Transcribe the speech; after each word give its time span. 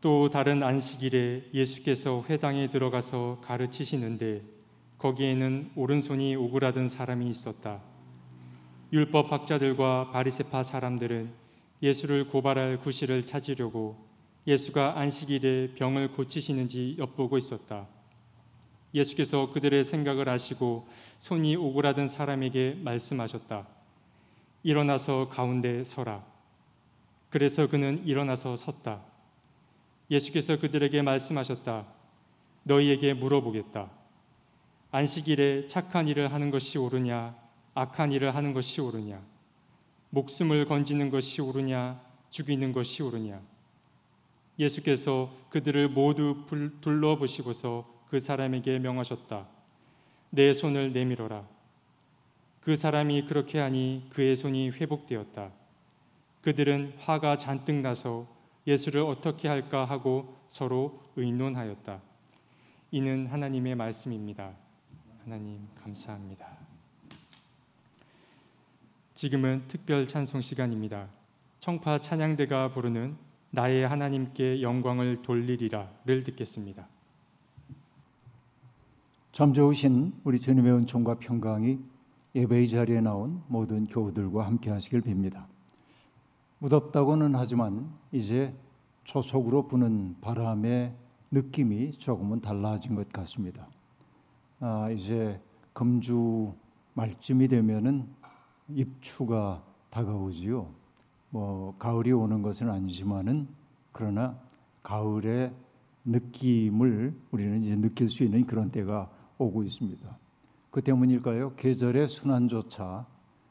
또 0.00 0.28
다른 0.28 0.62
안식일에 0.62 1.50
예수께서 1.54 2.24
회당에 2.28 2.68
들어가서 2.68 3.40
가르치시는데 3.42 4.42
거기에는 4.98 5.72
오른손이 5.74 6.36
오그라든 6.36 6.88
사람이 6.88 7.28
있었다. 7.28 7.80
율법 8.92 9.32
학자들과 9.32 10.10
바리새파 10.12 10.62
사람들은 10.62 11.30
예수를 11.82 12.28
고발할 12.28 12.80
구실을 12.80 13.24
찾으려고 13.26 13.96
예수가 14.46 14.98
안식일에 14.98 15.74
병을 15.74 16.12
고치시는지 16.12 16.96
엿보고 16.98 17.36
있었다. 17.36 17.88
예수께서 18.94 19.50
그들의 19.52 19.84
생각을 19.84 20.28
아시고 20.28 20.88
손이 21.18 21.56
오그라든 21.56 22.08
사람에게 22.08 22.78
말씀하셨다. 22.82 23.66
일어나서 24.62 25.28
가운데 25.28 25.84
서라. 25.84 26.24
그래서 27.28 27.66
그는 27.66 28.02
일어나서 28.06 28.56
섰다. 28.56 29.15
예수께서 30.10 30.58
그들에게 30.58 31.02
말씀하셨다. 31.02 31.86
너희에게 32.62 33.14
물어보겠다. 33.14 33.90
안식일에 34.90 35.66
착한 35.66 36.08
일을 36.08 36.32
하는 36.32 36.50
것이 36.50 36.78
옳으냐, 36.78 37.36
악한 37.74 38.12
일을 38.12 38.34
하는 38.34 38.54
것이 38.54 38.80
옳으냐, 38.80 39.22
목숨을 40.10 40.66
건지는 40.66 41.10
것이 41.10 41.42
옳으냐, 41.42 42.00
죽이는 42.30 42.72
것이 42.72 43.02
옳으냐. 43.02 43.40
예수께서 44.58 45.30
그들을 45.50 45.88
모두 45.90 46.46
둘러보시고서 46.80 47.86
그 48.08 48.20
사람에게 48.20 48.78
명하셨다. 48.78 49.46
내 50.30 50.54
손을 50.54 50.92
내밀어라. 50.92 51.46
그 52.60 52.74
사람이 52.74 53.26
그렇게 53.26 53.58
하니 53.58 54.08
그의 54.10 54.34
손이 54.34 54.70
회복되었다. 54.70 55.52
그들은 56.40 56.94
화가 56.98 57.36
잔뜩 57.36 57.76
나서 57.76 58.26
예수를 58.66 59.02
어떻게 59.02 59.48
할까 59.48 59.84
하고 59.84 60.36
서로 60.48 61.00
의논하였다. 61.16 62.00
이는 62.90 63.26
하나님의 63.26 63.74
말씀입니다. 63.74 64.52
하나님 65.24 65.66
감사합니다. 65.76 66.46
지금은 69.14 69.64
특별 69.68 70.06
찬송 70.06 70.40
시간입니다. 70.40 71.08
청파 71.58 72.00
찬양대가 72.00 72.70
부르는 72.70 73.16
나의 73.50 73.88
하나님께 73.88 74.62
영광을 74.62 75.22
돌리리라를 75.22 76.24
듣겠습니다. 76.24 76.86
참 79.32 79.52
좋으신 79.52 80.14
우리 80.24 80.38
주님의 80.38 80.72
은총과 80.72 81.18
평강이 81.18 81.78
예배의 82.34 82.68
자리에 82.68 83.00
나온 83.00 83.42
모든 83.48 83.86
교우들과 83.86 84.46
함께 84.46 84.70
하시길 84.70 85.00
빕니다. 85.02 85.46
무덥다고는 86.58 87.34
하지만 87.34 87.92
이제 88.12 88.54
초속으로 89.04 89.68
부는 89.68 90.16
바람의 90.20 90.94
느낌이 91.30 91.92
조금은 91.92 92.40
달라진 92.40 92.94
것 92.94 93.08
같습니다. 93.12 93.68
아, 94.60 94.90
이제 94.90 95.40
금주 95.72 96.54
말쯤이 96.94 97.48
되면은 97.48 98.08
입추가 98.70 99.62
다가오지요. 99.90 100.68
뭐 101.30 101.74
가을이 101.78 102.12
오는 102.12 102.42
것은 102.42 102.70
아니지만은 102.70 103.48
그러나 103.92 104.38
가을의 104.82 105.52
느낌을 106.04 107.14
우리는 107.30 107.62
이제 107.62 107.76
느낄 107.76 108.08
수 108.08 108.24
있는 108.24 108.46
그런 108.46 108.70
때가 108.70 109.10
오고 109.38 109.64
있습니다. 109.64 110.18
그 110.70 110.82
때문일까요? 110.82 111.54
계절의 111.56 112.08
순환조차 112.08 113.06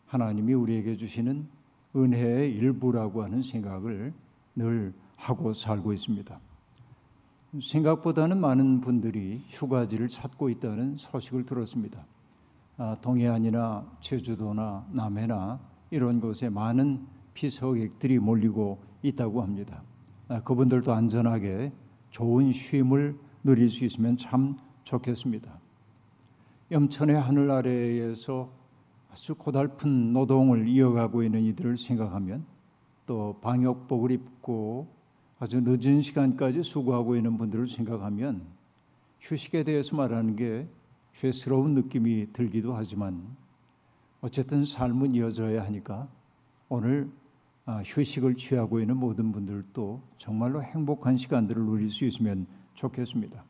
하나님이 0.08 0.54
우리에게 0.54 0.98
주시는 0.98 1.48
은혜의 1.96 2.54
일부라고 2.54 3.24
하는 3.24 3.42
생각을 3.42 4.14
늘 4.56 4.94
하고 5.16 5.54
살고 5.54 5.94
있습니다. 5.94 6.40
생각보다는 7.62 8.40
많은 8.40 8.82
분들이 8.82 9.44
휴가지를 9.48 10.10
찾고 10.10 10.50
있다는 10.50 10.98
소식을 10.98 11.46
들었습니다. 11.46 12.06
아, 12.78 12.96
동해안이나 13.02 13.86
제주도나 14.02 14.86
남해나 14.92 15.60
이런 15.90 16.20
곳에 16.20 16.50
많은 16.50 17.08
피서객들이 17.34 18.20
몰리고 18.20 18.80
있다고 19.02 19.42
합니다. 19.42 19.84
아, 20.28 20.42
그분들도 20.42 20.92
안전하게 20.92 21.72
좋은 22.10 22.52
쉼을 22.52 23.18
누릴 23.44 23.70
수 23.70 23.86
있으면 23.86 24.18
참 24.18 24.58
좋겠습니다. 24.84 25.60
염천의 26.72 27.20
하늘 27.20 27.52
아래에서 27.52 28.50
아주 29.16 29.34
고달픈 29.34 30.12
노동을 30.12 30.68
이어가고 30.68 31.24
있는 31.24 31.40
이들을 31.40 31.78
생각하면 31.78 32.46
또 33.06 33.40
방역복을 33.42 34.12
입고 34.12 34.90
아주 35.40 35.62
늦은 35.62 36.02
시간까지 36.02 36.64
수고하고 36.64 37.16
있는 37.16 37.38
분들을 37.38 37.70
생각하면 37.70 38.46
휴식에 39.22 39.64
대해서 39.64 39.96
말하는 39.96 40.36
게 40.36 40.68
죄스러운 41.14 41.76
느낌이 41.76 42.34
들기도 42.34 42.76
하지만 42.76 43.26
어쨌든 44.20 44.66
삶은 44.66 45.16
이어져야 45.16 45.64
하니까 45.64 46.10
오늘 46.68 47.10
아, 47.66 47.82
휴식을 47.86 48.36
취하고 48.36 48.82
있는 48.82 48.98
모든 48.98 49.32
분들도 49.32 50.02
정말로 50.18 50.62
행복한 50.62 51.16
시간들을 51.16 51.64
누릴 51.64 51.90
수 51.90 52.04
있으면 52.04 52.48
좋겠습니다. 52.74 53.46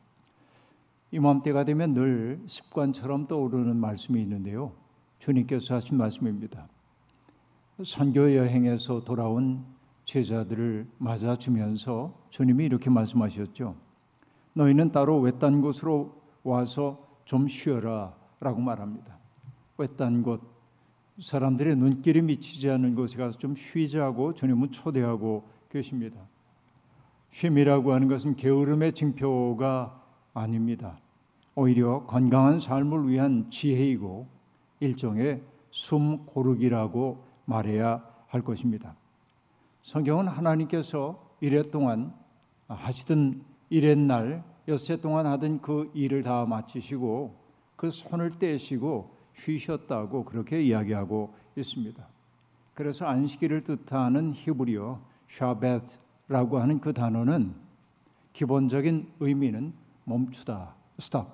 이맘때가 1.10 1.64
되면 1.64 1.92
늘 1.92 2.40
습관처럼 2.46 3.26
떠오르는 3.26 3.74
말씀이 3.76 4.22
있는데요. 4.22 4.85
주님께서 5.18 5.74
하신 5.76 5.96
말씀입니다. 5.96 6.68
선교 7.84 8.34
여행에서 8.34 9.04
돌아온 9.04 9.64
제자들을 10.04 10.86
맞아주면서 10.98 12.14
주님이 12.30 12.64
이렇게 12.64 12.88
말씀하셨죠. 12.88 13.76
너희는 14.54 14.92
따로 14.92 15.20
외딴 15.20 15.60
곳으로 15.60 16.22
와서 16.42 17.06
좀 17.24 17.48
쉬어라 17.48 18.14
라고 18.40 18.60
말합니다. 18.60 19.18
외딴 19.76 20.22
곳, 20.22 20.40
사람들의 21.20 21.76
눈길이 21.76 22.22
미치지 22.22 22.70
않는 22.70 22.94
곳에 22.94 23.18
가서 23.18 23.36
좀 23.38 23.56
쉬자고 23.56 24.34
주님은 24.34 24.70
초대하고 24.70 25.48
계십니다. 25.68 26.20
쉼이라고 27.30 27.92
하는 27.92 28.08
것은 28.08 28.36
게으름의 28.36 28.92
징표가 28.92 30.02
아닙니다. 30.32 30.98
오히려 31.54 32.04
건강한 32.06 32.60
삶을 32.60 33.08
위한 33.08 33.50
지혜이고 33.50 34.26
일종의 34.80 35.42
숨 35.70 36.24
고르기라고 36.26 37.24
말해야 37.44 38.04
할 38.28 38.42
것입니다. 38.42 38.96
성경은 39.82 40.28
하나님께서 40.28 41.36
이래 41.40 41.62
동안 41.62 42.12
하시던 42.68 43.44
이랬날 43.70 44.42
엿새 44.68 45.00
동안 45.00 45.26
하던 45.26 45.60
그 45.60 45.90
일을 45.94 46.22
다 46.22 46.44
마치시고 46.44 47.36
그 47.76 47.90
손을 47.90 48.38
떼시고 48.38 49.16
쉬셨다고 49.34 50.24
그렇게 50.24 50.62
이야기하고 50.62 51.34
있습니다. 51.56 52.08
그래서 52.74 53.06
안식일을 53.06 53.64
뜻하는 53.64 54.32
히브리어 54.34 55.00
샤벳라고 55.28 56.58
하는 56.58 56.80
그 56.80 56.92
단어는 56.92 57.54
기본적인 58.32 59.12
의미는 59.20 59.72
멈추다, 60.04 60.74
stop 60.98 61.28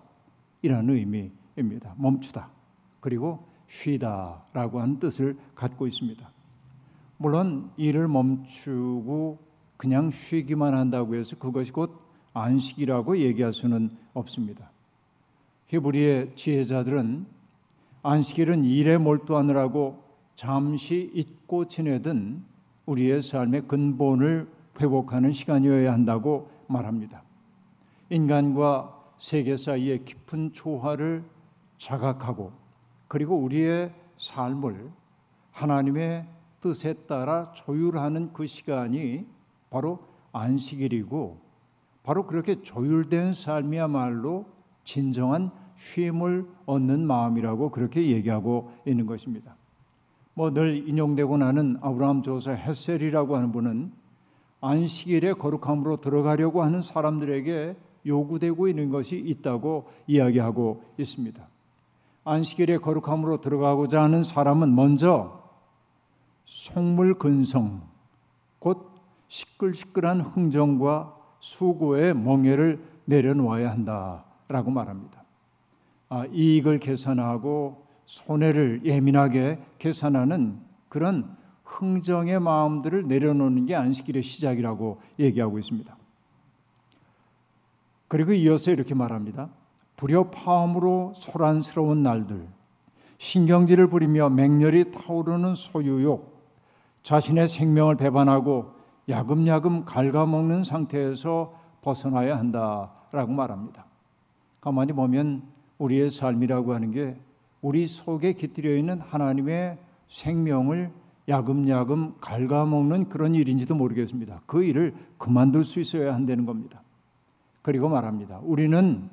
이라는 0.62 0.94
의미입니다. 0.94 1.94
멈추다. 1.96 2.50
그리고 3.02 3.44
쉬다라고 3.66 4.80
하는 4.80 5.00
뜻을 5.00 5.36
갖고 5.56 5.86
있습니다. 5.88 6.30
물론 7.18 7.70
일을 7.76 8.06
멈추고 8.06 9.38
그냥 9.76 10.10
쉬기만 10.10 10.74
한다고 10.74 11.16
해서 11.16 11.36
그것이 11.36 11.72
곧 11.72 12.00
안식이라고 12.32 13.18
얘기할 13.18 13.52
수는 13.52 13.90
없습니다. 14.14 14.70
히브리의 15.66 16.36
지혜자들은 16.36 17.26
안식일은 18.04 18.64
일에 18.64 18.98
몰두하느라고 18.98 20.04
잠시 20.36 21.10
잊고 21.12 21.66
지내던 21.66 22.44
우리의 22.86 23.20
삶의 23.20 23.66
근본을 23.66 24.48
회복하는 24.80 25.32
시간이어야 25.32 25.92
한다고 25.92 26.50
말합니다. 26.68 27.24
인간과 28.10 28.96
세계 29.18 29.56
사이의 29.56 30.04
깊은 30.04 30.52
조화를 30.52 31.24
자각하고 31.78 32.61
그리고 33.12 33.36
우리의 33.36 33.92
삶을 34.16 34.90
하나님의 35.50 36.26
뜻에 36.62 36.94
따라 37.06 37.52
조율하는 37.52 38.32
그 38.32 38.46
시간이 38.46 39.26
바로 39.68 39.98
안식일이고 40.32 41.38
바로 42.04 42.26
그렇게 42.26 42.62
조율된 42.62 43.34
삶이야말로 43.34 44.46
진정한 44.84 45.50
쉼을 45.76 46.48
얻는 46.64 47.06
마음이라고 47.06 47.70
그렇게 47.70 48.12
얘기하고 48.12 48.72
있는 48.86 49.04
것입니다. 49.04 49.56
뭐 50.32 50.50
늘 50.50 50.88
인용되고 50.88 51.36
나는 51.36 51.76
아브라함 51.82 52.22
조사 52.22 52.52
헬셀이라고 52.52 53.36
하는 53.36 53.52
분은 53.52 53.92
안식일에 54.62 55.34
거룩함으로 55.34 55.98
들어가려고 55.98 56.62
하는 56.62 56.80
사람들에게 56.80 57.76
요구되고 58.06 58.68
있는 58.68 58.88
것이 58.88 59.18
있다고 59.18 59.90
이야기하고 60.06 60.82
있습니다. 60.96 61.51
안식일에 62.24 62.78
거룩함으로 62.78 63.40
들어가고자 63.40 64.02
하는 64.02 64.22
사람은 64.22 64.74
먼저 64.74 65.42
속물 66.44 67.18
근성, 67.18 67.82
곧 68.58 68.92
시끌시끌한 69.28 70.20
흥정과 70.20 71.16
수고의 71.40 72.14
멍에를 72.14 72.84
내려놓아야 73.06 73.70
한다라고 73.70 74.70
말합니다. 74.70 75.24
아, 76.08 76.26
이익을 76.26 76.78
계산하고 76.78 77.86
손해를 78.04 78.82
예민하게 78.84 79.60
계산하는 79.78 80.60
그런 80.88 81.36
흥정의 81.64 82.38
마음들을 82.38 83.08
내려놓는 83.08 83.66
게 83.66 83.74
안식일의 83.74 84.22
시작이라고 84.22 85.00
얘기하고 85.18 85.58
있습니다. 85.58 85.96
그리고 88.08 88.32
이어서 88.32 88.70
이렇게 88.70 88.94
말합니다. 88.94 89.48
불협화음으로 89.96 91.12
소란스러운 91.14 92.02
날들, 92.02 92.48
신경질을 93.18 93.88
부리며 93.88 94.30
맹렬히 94.30 94.90
타오르는 94.90 95.54
소유욕, 95.54 96.32
자신의 97.02 97.48
생명을 97.48 97.96
배반하고 97.96 98.72
야금야금 99.08 99.84
갉아먹는 99.84 100.64
상태에서 100.64 101.54
벗어나야 101.82 102.38
한다라고 102.38 103.32
말합니다. 103.32 103.86
가만히 104.60 104.92
보면 104.92 105.42
우리의 105.78 106.10
삶이라고 106.10 106.74
하는 106.74 106.90
게 106.90 107.16
우리 107.60 107.86
속에 107.86 108.32
깃들여 108.32 108.76
있는 108.76 109.00
하나님의 109.00 109.78
생명을 110.08 110.92
야금야금 111.28 112.14
갉아먹는 112.20 113.08
그런 113.08 113.34
일인지도 113.34 113.74
모르겠습니다. 113.74 114.42
그 114.46 114.64
일을 114.64 114.94
그만둘 115.18 115.64
수 115.64 115.80
있어야 115.80 116.14
한다는 116.14 116.46
겁니다. 116.46 116.82
그리고 117.62 117.88
말합니다. 117.88 118.40
우리는 118.42 119.08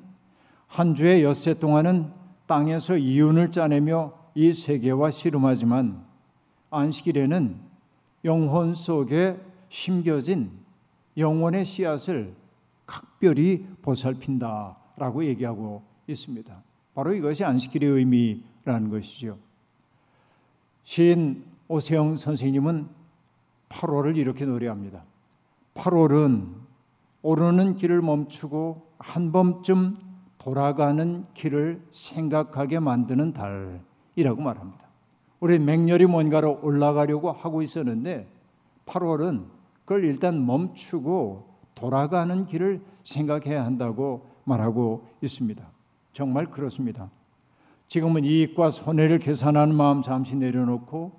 한 0.70 0.94
주의 0.94 1.24
엿새 1.24 1.54
동안은 1.54 2.12
땅에서 2.46 2.96
이윤을 2.96 3.50
짜내며 3.50 4.12
이 4.36 4.52
세계와 4.52 5.10
씨름하지만 5.10 6.04
안식일에는 6.70 7.56
영혼 8.24 8.74
속에 8.74 9.40
심겨진 9.68 10.52
영혼의 11.16 11.64
씨앗을 11.64 12.36
각별히 12.86 13.66
보살핀다라고 13.82 15.24
얘기하고 15.24 15.82
있습니다. 16.06 16.62
바로 16.94 17.14
이것이 17.14 17.44
안식일의 17.44 17.90
의미라는 17.90 18.90
것이죠. 18.90 19.38
시인 20.84 21.46
오세영 21.66 22.16
선생님은 22.16 22.88
8월을 23.70 24.16
이렇게 24.16 24.44
노래합니다. 24.44 25.02
8월은 25.74 26.54
오르는 27.22 27.74
길을 27.74 28.02
멈추고 28.02 28.86
한 28.98 29.32
번쯤 29.32 30.09
돌아가는 30.40 31.22
길을 31.34 31.82
생각하게 31.92 32.80
만드는 32.80 33.34
달이라고 33.34 34.40
말합니다. 34.40 34.88
우리 35.38 35.58
맹렬히 35.58 36.06
뭔가로 36.06 36.60
올라가려고 36.62 37.30
하고 37.30 37.62
있었는데 37.62 38.26
8월은 38.86 39.44
그걸 39.84 40.04
일단 40.04 40.44
멈추고 40.44 41.46
돌아가는 41.74 42.44
길을 42.44 42.80
생각해야 43.04 43.64
한다고 43.64 44.26
말하고 44.44 45.06
있습니다. 45.20 45.62
정말 46.14 46.46
그렇습니다. 46.46 47.10
지금은 47.88 48.24
이익과 48.24 48.70
손해를 48.70 49.18
계산하는 49.18 49.74
마음 49.74 50.00
잠시 50.00 50.36
내려놓고 50.36 51.12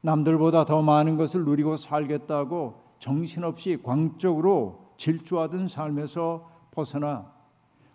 남들보다 0.00 0.64
더 0.64 0.80
많은 0.80 1.16
것을 1.16 1.44
누리고 1.44 1.76
살겠다고 1.76 2.80
정신없이 3.00 3.78
광적으로 3.82 4.92
질주하던 4.96 5.68
삶에서 5.68 6.48
벗어나 6.70 7.39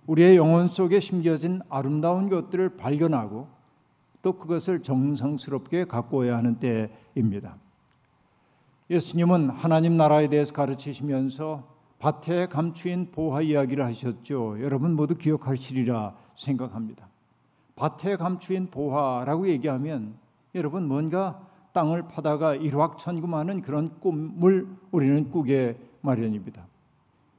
우리의 0.08 0.38
영혼 0.38 0.68
속에 0.68 1.00
심겨진 1.00 1.62
아름다운 1.70 2.30
것들을 2.30 2.78
발견하고 2.78 3.48
또 4.22 4.34
그것을 4.34 4.82
정성스럽게 4.82 5.86
가꾸어야 5.86 6.38
하는 6.38 6.60
때입니다. 6.60 7.58
예수님은 8.90 9.50
하나님 9.50 9.98
나라에 9.98 10.28
대해서 10.28 10.54
가르치시면서 10.54 11.76
밭에 12.00 12.48
감추인 12.48 13.12
보화 13.12 13.42
이야기를 13.42 13.84
하셨죠. 13.84 14.58
여러분 14.62 14.96
모두 14.96 15.16
기억하시리라 15.16 16.16
생각합니다. 16.36 17.08
밭에 17.76 18.16
감추인 18.16 18.70
보화라고 18.70 19.48
얘기하면 19.50 20.16
여러분 20.54 20.88
뭔가 20.88 21.42
땅을 21.74 22.08
파다가 22.08 22.56
일확천금하는 22.56 23.62
그런 23.62 24.00
꿈을 24.00 24.68
우리는 24.92 25.30
꾸게 25.30 25.78
마련입니다. 26.02 26.68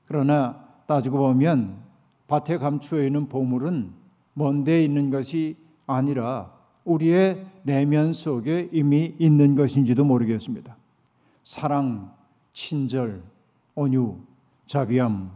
그러나 0.07 0.65
따지고 0.87 1.19
보면 1.19 1.86
밭에 2.27 2.59
감추어 2.59 3.03
있는 3.03 3.29
보물은 3.29 3.93
먼데 4.35 4.85
있는 4.85 5.11
것이 5.11 5.57
아니라 5.87 6.53
우리의 6.85 7.47
내면 7.63 8.13
속에 8.13 8.69
이미 8.73 9.15
있는 9.19 9.55
것인지도 9.55 10.05
모르겠습니다. 10.05 10.77
사랑, 11.43 12.13
친절, 12.53 13.23
온유, 13.75 14.17
자비함, 14.67 15.31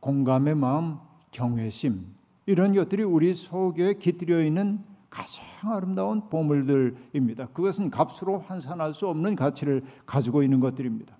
공감의 0.00 0.54
마음, 0.54 0.98
경외심 1.30 2.06
이런 2.46 2.74
것들이 2.74 3.02
우리 3.02 3.34
속에 3.34 3.94
깃들여 3.94 4.42
있는 4.44 4.80
가장 5.08 5.44
아름다운 5.72 6.28
보물들입니다. 6.28 7.46
그것은 7.48 7.90
값으로 7.90 8.38
환산할 8.38 8.94
수 8.94 9.08
없는 9.08 9.36
가치를 9.36 9.82
가지고 10.04 10.42
있는 10.42 10.60
것들입니다. 10.60 11.16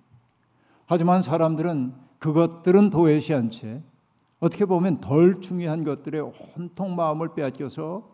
하지만 0.85 1.21
사람들은 1.21 1.93
그것들은 2.19 2.89
도외시한 2.89 3.49
채 3.51 3.81
어떻게 4.45 4.65
보면 4.65 5.01
덜 5.01 5.41
중요한 5.41 5.83
것들에 5.83 6.19
온통 6.19 6.95
마음을 6.95 7.33
빼앗겨서 7.33 8.07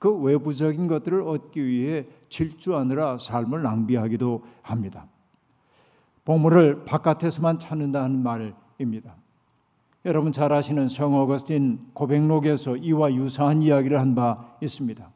그 0.00 0.12
외부적인 0.12 0.88
것들을 0.88 1.22
얻기 1.22 1.64
위해 1.64 2.08
질주하느라 2.28 3.16
삶을 3.18 3.62
낭비하기도 3.62 4.42
합니다. 4.62 5.06
보물을 6.24 6.84
바깥에서만 6.84 7.60
찾는다는 7.60 8.20
말입니다. 8.24 9.14
여러분 10.04 10.32
잘 10.32 10.52
아시는 10.52 10.88
성 10.88 11.14
어거스틴 11.14 11.90
고백록에서 11.92 12.76
이와 12.76 13.14
유사한 13.14 13.62
이야기를 13.62 14.00
한 14.00 14.16
바 14.16 14.56
있습니다. 14.60 15.08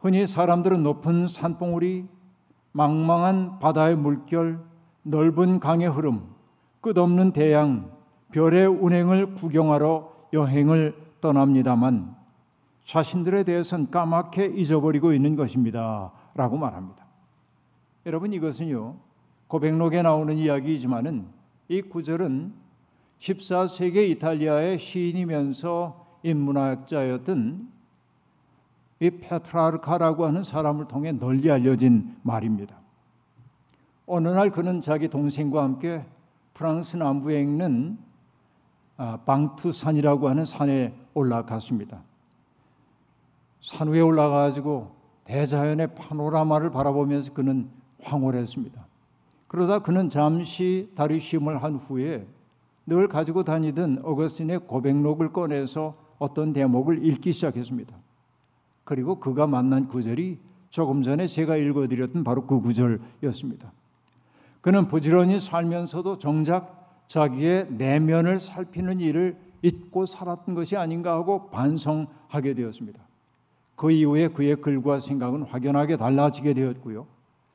흔히 0.00 0.26
사람들은 0.26 0.82
높은 0.82 1.28
산봉우리, 1.28 2.06
망망한 2.72 3.58
바다의 3.58 3.96
물결, 3.96 4.60
넓은 5.02 5.60
강의 5.60 5.88
흐름, 5.88 6.28
끝없는 6.82 7.32
대양, 7.32 7.95
별의 8.36 8.66
운행을 8.66 9.32
구경하러 9.32 10.12
여행을 10.34 10.94
떠납니다만 11.22 12.14
자신들에 12.84 13.44
대해서는 13.44 13.90
까맣게 13.90 14.48
잊어버리고 14.48 15.14
있는 15.14 15.36
것입니다. 15.36 16.12
라고 16.34 16.58
말합니다. 16.58 17.06
여러분 18.04 18.34
이것은요, 18.34 18.96
고백록에 19.48 20.02
나오는 20.02 20.36
이야기이지만은 20.36 21.28
이 21.68 21.80
구절은 21.80 22.52
14세기 23.20 24.10
이탈리아의 24.10 24.78
시인이면서 24.78 26.18
인문학자였던 26.22 27.68
이 29.00 29.10
페트라르카라고 29.10 30.26
하는 30.26 30.44
사람을 30.44 30.88
통해 30.88 31.12
널리 31.12 31.50
알려진 31.50 32.14
말입니다. 32.20 32.76
어느 34.04 34.28
날 34.28 34.50
그는 34.50 34.82
자기 34.82 35.08
동생과 35.08 35.62
함께 35.62 36.04
프랑스 36.52 36.98
남부에 36.98 37.40
있는 37.40 37.96
아, 37.98 38.05
방투산이라고 38.96 40.28
하는 40.28 40.46
산에 40.46 40.94
올라갔습니다. 41.14 42.02
산 43.60 43.88
위에 43.88 44.00
올라가지고 44.00 44.94
대자연의 45.24 45.94
파노라마를 45.94 46.70
바라보면서 46.70 47.32
그는 47.32 47.68
황홀했습니다. 48.02 48.86
그러다 49.48 49.80
그는 49.80 50.08
잠시 50.08 50.90
다리 50.94 51.18
쉼을 51.18 51.62
한 51.62 51.76
후에 51.76 52.26
늘 52.86 53.08
가지고 53.08 53.42
다니던 53.42 54.00
어거스틴의 54.04 54.60
고백록을 54.60 55.32
꺼내서 55.32 55.94
어떤 56.18 56.52
대목을 56.52 57.04
읽기 57.04 57.32
시작했습니다. 57.32 57.94
그리고 58.84 59.18
그가 59.18 59.46
만난 59.46 59.88
구절이 59.88 60.38
조금 60.70 61.02
전에 61.02 61.26
제가 61.26 61.56
읽어드렸던 61.56 62.22
바로 62.22 62.46
그 62.46 62.60
구절이었습니다. 62.60 63.72
그는 64.60 64.86
부지런히 64.86 65.40
살면서도 65.40 66.18
정작 66.18 66.75
자기의 67.08 67.68
내면을 67.70 68.38
살피는 68.38 69.00
일을 69.00 69.36
잊고 69.62 70.06
살았던 70.06 70.54
것이 70.54 70.76
아닌가 70.76 71.12
하고 71.12 71.50
반성하게 71.50 72.54
되었습니다. 72.54 73.00
그 73.74 73.90
이후에 73.90 74.28
그의 74.28 74.56
글과 74.56 75.00
생각은 75.00 75.42
확연하게 75.42 75.96
달라지게 75.96 76.54
되었고요. 76.54 77.06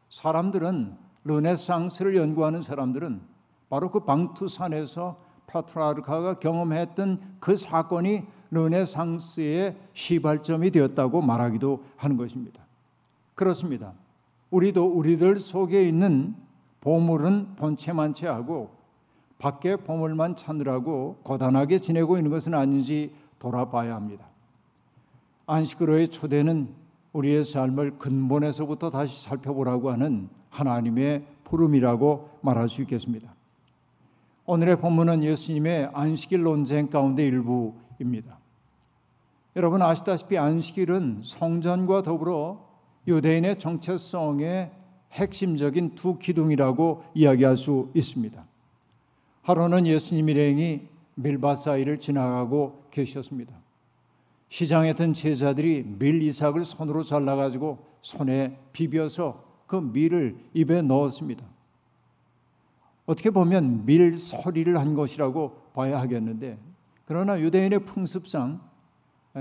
사람들은 0.09 0.95
르네상스를 1.23 2.15
연구하는 2.15 2.61
사람들은 2.61 3.21
바로 3.69 3.89
그 3.89 4.01
방투산에서 4.01 5.17
파트라르카가 5.47 6.39
경험했던 6.39 7.37
그 7.39 7.55
사건이 7.55 8.23
르네상스의 8.51 9.77
시발점이 9.93 10.71
되었다고 10.71 11.21
말하기도 11.21 11.83
하는 11.95 12.17
것입니다. 12.17 12.61
그렇습니다. 13.35 13.93
우리도 14.49 14.85
우리들 14.85 15.39
속에 15.39 15.87
있는 15.87 16.35
보물은 16.81 17.55
본체만 17.55 18.13
채하고 18.13 18.80
밖에 19.41 19.75
보물만 19.75 20.35
찾느라고 20.35 21.17
고단하게 21.23 21.79
지내고 21.79 22.17
있는 22.17 22.29
것은 22.29 22.53
아닌지 22.53 23.11
돌아봐야 23.39 23.95
합니다. 23.95 24.27
안식으로의 25.47 26.09
초대는 26.09 26.69
우리의 27.11 27.43
삶을 27.43 27.97
근본에서부터 27.97 28.91
다시 28.91 29.27
살펴보라고 29.27 29.89
하는 29.91 30.29
하나님의 30.49 31.25
부름이라고 31.43 32.29
말할 32.41 32.69
수 32.69 32.81
있겠습니다. 32.83 33.33
오늘의 34.45 34.79
본문은 34.79 35.23
예수님의 35.23 35.89
안식일 35.91 36.43
논쟁 36.43 36.91
가운데 36.91 37.25
일부입니다. 37.25 38.37
여러분 39.55 39.81
아시다시피 39.81 40.37
안식일은 40.37 41.21
성전과 41.25 42.03
더불어 42.03 42.69
유대인의 43.07 43.57
정체성의 43.57 44.71
핵심적인 45.13 45.95
두 45.95 46.19
기둥이라고 46.19 47.05
이야기할 47.15 47.57
수 47.57 47.89
있습니다. 47.95 48.50
하루는 49.41 49.87
예수님 49.87 50.29
일행이 50.29 50.87
밀밭 51.15 51.57
사이를 51.57 51.99
지나가고 51.99 52.83
계셨습니다. 52.91 53.53
시장에 54.49 54.93
든 54.93 55.13
제자들이 55.13 55.83
밀 55.97 56.21
이삭을 56.21 56.65
손으로 56.65 57.03
잘라가지고 57.03 57.79
손에 58.01 58.57
비벼서 58.73 59.43
그 59.65 59.77
밀을 59.77 60.37
입에 60.53 60.81
넣었습니다. 60.81 61.45
어떻게 63.05 63.29
보면 63.29 63.85
밀 63.85 64.17
서리를 64.17 64.77
한 64.77 64.93
것이라고 64.93 65.53
봐야 65.73 65.99
하겠는데, 65.99 66.57
그러나 67.05 67.39
유대인의 67.39 67.85
풍습상 67.85 68.61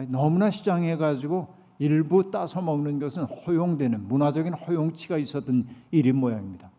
너무나 0.08 0.50
시장해 0.50 0.96
가지고 0.96 1.54
일부 1.78 2.30
따서 2.30 2.60
먹는 2.60 2.98
것은 2.98 3.24
허용되는 3.24 4.06
문화적인 4.06 4.54
허용치가 4.54 5.18
있었던 5.18 5.66
일인 5.90 6.16
모양입니다. 6.16 6.70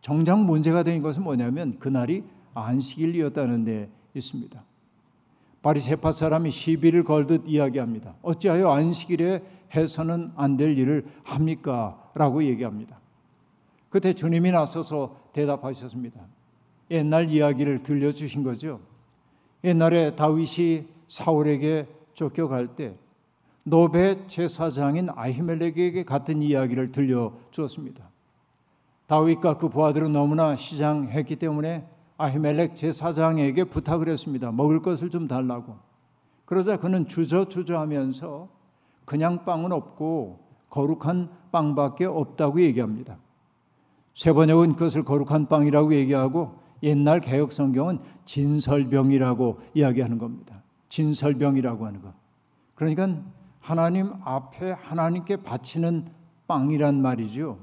정작 0.00 0.44
문제가 0.44 0.82
된 0.82 1.02
것은 1.02 1.24
뭐냐면 1.24 1.78
그날이 1.78 2.24
안식일이었다는 2.66 3.64
데 3.64 3.90
있습니다. 4.14 4.64
바리새파 5.62 6.12
사람이 6.12 6.50
시비를 6.50 7.04
걸듯 7.04 7.42
이야기합니다. 7.46 8.14
어찌하여 8.22 8.70
안식일에 8.70 9.42
해서는 9.74 10.32
안 10.36 10.56
될 10.56 10.78
일을 10.78 11.06
합니까? 11.24 12.10
라고 12.14 12.42
얘기합니다. 12.44 13.00
그때 13.90 14.12
주님이 14.12 14.50
나서서 14.50 15.16
대답하셨습니다. 15.32 16.20
옛날 16.90 17.28
이야기를 17.28 17.82
들려주신 17.82 18.42
거죠. 18.42 18.80
옛날에 19.64 20.14
다윗이 20.14 20.86
사울에게 21.08 21.86
쫓겨갈 22.14 22.76
때 22.76 22.96
노베 23.64 24.26
제사장인 24.26 25.08
아히멜렉에게 25.14 26.04
같은 26.04 26.40
이야기를 26.40 26.92
들려주었습니다. 26.92 28.08
다윗과 29.06 29.58
그 29.58 29.68
부하들은 29.68 30.12
너무나 30.12 30.56
시장했기 30.56 31.36
때문에 31.36 31.86
아히멜렉 32.18 32.74
제사장에게 32.76 33.64
부탁을 33.64 34.08
했습니다. 34.08 34.52
먹을 34.52 34.82
것을 34.82 35.08
좀 35.08 35.28
달라고. 35.28 35.76
그러자 36.44 36.76
그는 36.78 37.06
주저주저하면서 37.06 38.48
그냥 39.04 39.44
빵은 39.44 39.72
없고 39.72 40.40
거룩한 40.68 41.30
빵밖에 41.52 42.04
없다고 42.04 42.60
얘기합니다. 42.60 43.18
세 44.14 44.32
번역은 44.32 44.72
그것을 44.72 45.04
거룩한 45.04 45.46
빵이라고 45.46 45.94
얘기하고 45.94 46.58
옛날 46.82 47.20
개혁 47.20 47.52
성경은 47.52 48.00
진설병이라고 48.24 49.60
이야기하는 49.74 50.18
겁니다. 50.18 50.62
진설병이라고 50.88 51.86
하는 51.86 52.02
것. 52.02 52.12
그러니까 52.74 53.08
하나님 53.60 54.12
앞에 54.24 54.72
하나님께 54.72 55.42
바치는 55.42 56.08
빵이란 56.46 57.00
말이죠. 57.00 57.58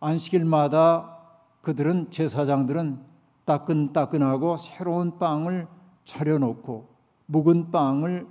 안식일마다 0.00 1.18
그들은 1.60 2.10
제사장들은 2.10 3.13
따끈따끈하고 3.44 4.56
새로운 4.56 5.18
빵을 5.18 5.66
차려놓고 6.04 6.88
묵은 7.26 7.70
빵을 7.70 8.26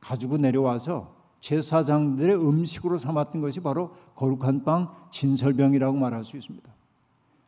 가지고 0.00 0.36
내려와서 0.36 1.14
제사장들의 1.40 2.36
음식으로 2.36 2.96
삼았던 2.98 3.40
것이 3.40 3.60
바로 3.60 3.94
거룩한 4.14 4.64
빵 4.64 4.88
진설병이라고 5.10 5.96
말할 5.96 6.24
수 6.24 6.36
있습니다. 6.36 6.72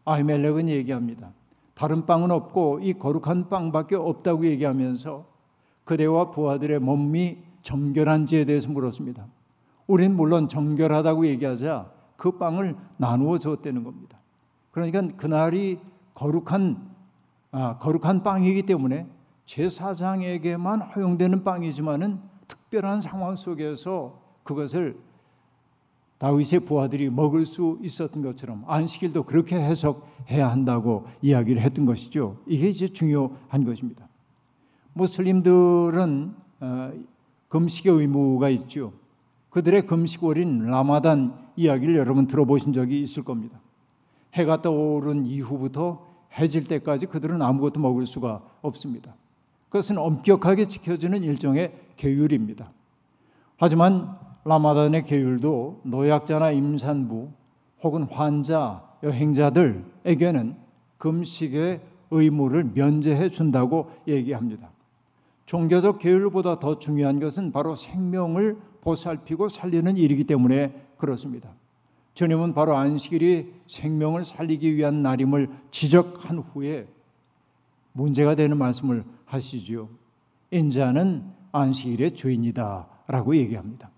아히멜렉은 0.05 0.69
얘기합니다. 0.69 1.33
다른 1.75 2.07
빵은 2.07 2.31
없고 2.31 2.81
이 2.83 2.95
거룩한 2.95 3.49
빵밖에 3.49 3.97
없다고 3.97 4.47
얘기하면서 4.47 5.27
그대와 5.85 6.31
부하들의 6.31 6.79
몸이 6.81 7.39
정결한지에 7.63 8.45
대해서 8.45 8.71
물었습니다. 8.71 9.27
우린 9.87 10.17
물론 10.17 10.49
정결하다고 10.49 11.27
얘기하자 11.27 11.91
그 12.17 12.39
빵을 12.39 12.77
나누어 12.97 13.39
줬다는 13.39 13.85
겁니다. 13.85 14.19
그러니까 14.71 15.03
그날이 15.17 15.79
거룩한 16.15 16.96
아, 17.59 17.79
거룩한 17.79 18.23
빵이기 18.23 18.65
때문에 18.65 19.07
제사장에게만 19.47 20.83
허용되는 20.83 21.43
빵이지만은 21.43 22.21
특별한 22.47 23.01
상황 23.01 23.35
속에서 23.35 24.21
그것을 24.43 24.99
다윗의 26.19 26.61
부하들이 26.61 27.09
먹을 27.09 27.47
수 27.47 27.79
있었던 27.81 28.21
것처럼 28.21 28.63
안식일도 28.67 29.23
그렇게 29.23 29.57
해석해야 29.57 30.51
한다고 30.51 31.07
이야기를 31.23 31.63
했던 31.63 31.87
것이죠. 31.87 32.37
이게 32.47 32.69
이제 32.69 32.89
중요한 32.89 33.65
것입니다. 33.65 34.07
무슬림들은 34.93 36.35
어, 36.61 36.93
금식의 37.49 37.91
의무가 37.91 38.51
있죠. 38.51 38.93
그들의 39.49 39.87
금식월인 39.87 40.67
라마단 40.67 41.53
이야기를 41.57 41.97
여러분 41.97 42.27
들어보신 42.27 42.75
적이 42.75 43.01
있을 43.01 43.25
겁니다. 43.25 43.59
해가 44.35 44.61
떠오른 44.61 45.25
이후부터 45.25 46.16
해질 46.39 46.65
때까지 46.65 47.07
그들은 47.07 47.41
아무것도 47.43 47.81
먹을 47.81 48.07
수가 48.07 48.43
없습니다. 48.63 49.15
그것은 49.69 49.99
엄격하게 49.99 50.67
지켜지는 50.67 51.23
일종의 51.23 51.73
계율입니다. 51.97 52.73
하지만 53.59 54.17
라마단의 54.45 55.05
계율도 55.05 55.81
노약자나 55.85 56.53
임산부 56.53 57.31
혹은 57.83 58.05
환자, 58.05 58.85
여행자들에게는 59.03 60.57
금식의 60.99 61.81
의무를 62.11 62.71
면제해 62.75 63.29
준다고 63.29 63.91
얘기합니다. 64.07 64.71
종교적 65.47 65.99
계율보다 65.99 66.59
더 66.59 66.79
중요한 66.79 67.21
것은 67.21 67.53
바로 67.53 67.75
생명을 67.75 68.59
보살피고 68.81 69.49
살리는 69.49 69.97
일이기 69.97 70.25
때문에 70.25 70.75
그렇습니다. 70.97 71.51
주님은 72.17 72.55
바로 72.55 72.75
안식일이 72.75 73.53
생명을 73.69 74.25
살리기 74.25 74.75
위한 74.75 75.03
날임을 75.03 75.51
지적한 75.71 76.39
후에 76.39 76.89
문제가 77.93 78.35
되는 78.35 78.57
말씀을 78.57 79.05
하시지요. 79.27 79.91
인자는 80.51 81.31
안식일의 81.53 82.13
주인이다 82.13 82.89
라고 83.07 83.37
얘기합니다. 83.37 83.91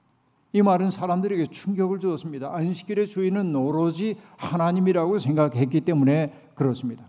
이 0.53 0.63
말은 0.63 0.91
사람들에게 0.91 1.47
충격을 1.47 2.01
주었습니다. 2.01 2.53
안식일의 2.53 3.07
주인은 3.07 3.55
오로지 3.55 4.17
하나님이라고 4.37 5.21
생각했기 5.21 5.83
때문에 5.83 6.33
그렇습니다. 6.57 7.09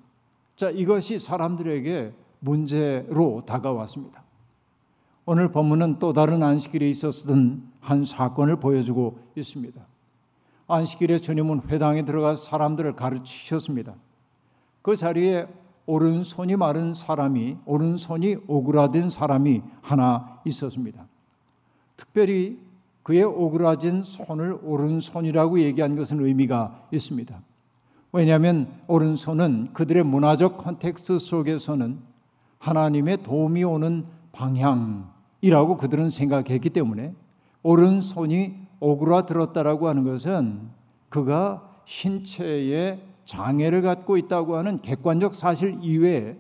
자, 0.56 0.70
이것이 0.70 1.18
사람들에게 1.18 2.14
문제로 2.40 3.44
다가왔습니다. 3.48 4.24
오늘 5.26 5.52
본문은 5.52 5.98
또 5.98 6.14
다른 6.14 6.44
안식일에 6.44 6.88
있었던 6.88 7.64
한 7.80 8.06
사건을 8.06 8.60
보여주고 8.60 9.18
있습니다. 9.36 9.88
안식일에 10.70 11.20
주님은 11.20 11.64
회당에 11.68 12.06
들어가 12.06 12.36
사람들을 12.36 12.96
가르치셨습니다. 12.96 13.96
그 14.82 14.96
자리에 14.96 15.48
오른손이 15.88 16.56
마른 16.56 16.94
사람이 16.94 17.58
오른손이 17.66 18.38
오그라든 18.48 19.10
사람이 19.10 19.64
하나 19.82 20.40
있었습니다. 20.46 21.08
특별히 21.98 22.60
그의 23.02 23.24
오그라진 23.24 24.04
손을 24.04 24.60
오른손이라고 24.62 25.60
얘기한 25.60 25.96
것은 25.96 26.24
의미가 26.24 26.88
있습니다. 26.92 27.42
왜냐하면 28.12 28.68
오른손은 28.88 29.74
그들의 29.74 30.04
문화적 30.04 30.60
context 30.60 31.18
속에서는 31.18 32.00
하나님의 32.60 33.24
도움이 33.24 33.64
오는 33.64 34.06
방향이라고 34.32 35.78
그들은 35.78 36.12
생각했기 36.12 36.70
때문에 36.70 37.16
오른손이 37.64 38.69
오그라들었다라고 38.80 39.88
하는 39.88 40.04
것은 40.04 40.70
그가 41.10 41.82
신체에 41.86 43.02
장애를 43.26 43.82
갖고 43.82 44.18
있다고 44.18 44.58
하는 44.58 44.82
객관적 44.82 45.36
사실 45.36 45.78
이외에 45.82 46.38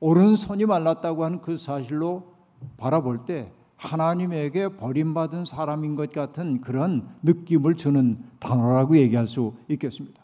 오른손이 0.00 0.66
말랐다고 0.66 1.24
하는 1.24 1.40
그 1.40 1.56
사실로 1.56 2.34
바라볼 2.76 3.18
때 3.18 3.52
하나님에게 3.76 4.76
버림받은 4.76 5.44
사람인 5.44 5.96
것 5.96 6.12
같은 6.12 6.60
그런 6.60 7.08
느낌을 7.22 7.74
주는 7.76 8.18
단어라고 8.38 8.96
얘기할 8.96 9.26
수 9.26 9.54
있겠습니다. 9.68 10.22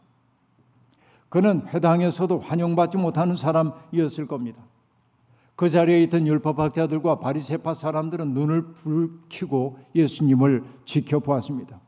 그는 1.28 1.66
회당에서도 1.68 2.40
환영받지 2.40 2.98
못하는 2.98 3.36
사람이었을 3.36 4.26
겁니다. 4.26 4.62
그 5.60 5.68
자리에 5.68 6.02
있던 6.04 6.26
율법학자들과 6.26 7.18
바리새파 7.18 7.74
사람들은 7.74 8.32
눈을 8.32 8.72
붉히고 8.72 9.76
예수님을 9.94 10.64
지켜보았습니다. 10.86 11.78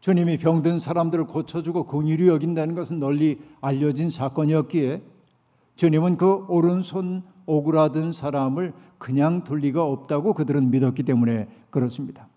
주님이 0.00 0.38
병든 0.38 0.78
사람들을 0.78 1.26
고쳐주고 1.26 1.84
긍휼히 1.84 2.26
여긴다는 2.26 2.74
것은 2.74 2.98
널리 2.98 3.38
알려진 3.60 4.08
사건이었기에 4.08 5.02
주님은 5.76 6.16
그 6.16 6.46
오른손 6.48 7.22
오그라든 7.44 8.14
사람을 8.14 8.72
그냥 8.96 9.44
둘 9.44 9.58
리가 9.58 9.84
없다고 9.84 10.32
그들은 10.32 10.70
믿었기 10.70 11.02
때문에 11.02 11.48
그렇습니다. 11.68 12.28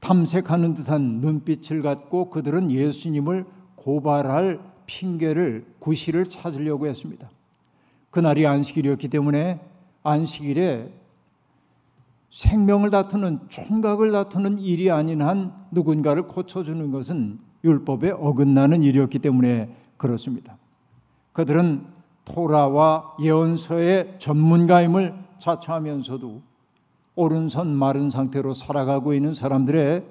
탐색하는 0.00 0.72
듯한 0.72 1.20
눈빛을 1.20 1.82
갖고 1.82 2.30
그들은 2.30 2.70
예수님을 2.70 3.44
고발할 3.74 4.58
핑계를 4.86 5.66
구실을 5.80 6.30
찾으려고 6.30 6.86
했습니다. 6.86 7.28
그날이 8.16 8.46
안식일이었기 8.46 9.08
때문에 9.08 9.60
안식일에 10.02 10.90
생명을 12.30 12.88
다투는 12.88 13.40
총각을 13.50 14.10
다투는 14.10 14.58
일이 14.58 14.90
아닌 14.90 15.20
한 15.20 15.52
누군가를 15.70 16.22
고쳐주는 16.26 16.90
것은 16.90 17.38
율법에 17.62 18.12
어긋나는 18.12 18.82
일이었기 18.82 19.18
때문에 19.18 19.68
그렇습니다. 19.98 20.56
그들은 21.34 21.84
토라와 22.24 23.16
예언서의 23.20 24.14
전문가임을 24.18 25.14
자처하면서도 25.38 26.40
오른손 27.16 27.68
마른 27.68 28.08
상태로 28.08 28.54
살아가고 28.54 29.12
있는 29.12 29.34
사람들의 29.34 30.06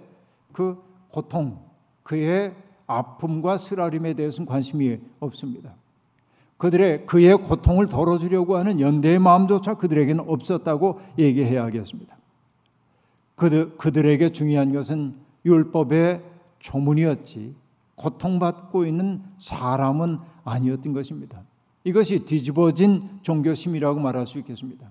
그 0.51 0.77
고통, 1.09 1.57
그의 2.03 2.53
아픔과 2.85 3.57
쓰라림에 3.57 4.13
대해서는 4.13 4.45
관심이 4.45 4.99
없습니다. 5.19 5.73
그들의 6.57 7.05
그의 7.05 7.37
고통을 7.37 7.87
덜어주려고 7.87 8.57
하는 8.57 8.79
연대의 8.79 9.19
마음조차 9.19 9.75
그들에게는 9.75 10.23
없었다고 10.27 11.01
얘기해야겠습니다. 11.19 12.17
그들, 13.35 13.75
그들에게 13.77 14.29
중요한 14.29 14.71
것은 14.71 15.15
율법의 15.45 16.23
조문이었지 16.59 17.55
고통받고 17.95 18.85
있는 18.85 19.21
사람은 19.39 20.19
아니었던 20.43 20.93
것입니다. 20.93 21.43
이것이 21.83 22.25
뒤집어진 22.25 23.19
종교심이라고 23.21 23.99
말할 23.99 24.25
수 24.25 24.39
있겠습니다. 24.39 24.89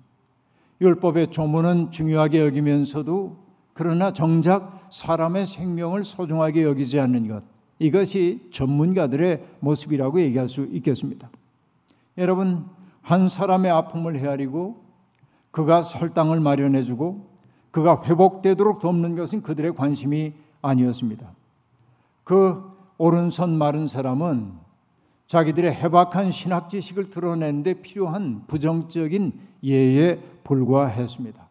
율법의 0.81 1.31
조문은 1.31 1.91
중요하게 1.91 2.41
여기면서도 2.41 3.45
그러나 3.73 4.13
정작 4.13 4.89
사람의 4.91 5.47
생명을 5.47 6.05
소중하게 6.05 6.63
여기지 6.63 7.01
않는 7.01 7.27
것 7.29 7.43
이것이 7.79 8.49
전문가들의 8.53 9.45
모습이라고 9.61 10.21
얘기할 10.21 10.49
수 10.49 10.69
있겠습니다. 10.71 11.31
여러분 12.19 12.69
한 13.03 13.29
사람의 13.29 13.71
아픔을 13.71 14.19
헤아리고 14.19 14.83
그가 15.51 15.83
설당을 15.83 16.41
마련해 16.41 16.83
주고 16.85 17.33
그가 17.71 18.03
회복되도록 18.05 18.81
돕는 18.81 19.17
것은 19.17 19.43
그들의 19.43 19.75
관심이 19.75 20.33
아니었습니다. 20.63 21.33
그 22.23 22.63
오른손 22.99 23.57
마른 23.57 23.89
사람은 23.89 24.53
자기들의 25.27 25.75
해박한 25.75 26.31
신학 26.31 26.71
지식을 26.71 27.11
드러내는데 27.11 27.83
필요한 27.83 28.47
부정적인 28.47 29.33
예에 29.65 30.21
불과했습니다. 30.45 31.49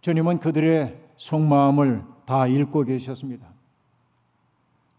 주님은 0.00 0.38
그들의 0.38 1.00
속마음을 1.16 2.04
다 2.24 2.46
읽고 2.46 2.84
계셨습니다. 2.84 3.48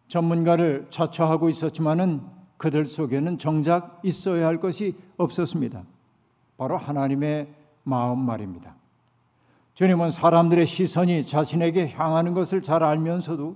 전문가를 0.07 0.87
자처하고 0.89 1.49
있었지만은 1.49 2.21
그들 2.61 2.85
속에는 2.85 3.39
정작 3.39 3.99
있어야 4.03 4.45
할 4.45 4.59
것이 4.59 4.95
없었습니다. 5.17 5.81
바로 6.57 6.77
하나님의 6.77 7.51
마음 7.81 8.19
말입니다. 8.19 8.75
주님은 9.73 10.11
사람들의 10.11 10.67
시선이 10.67 11.25
자신에게 11.25 11.89
향하는 11.89 12.35
것을 12.35 12.61
잘 12.61 12.83
알면서도 12.83 13.55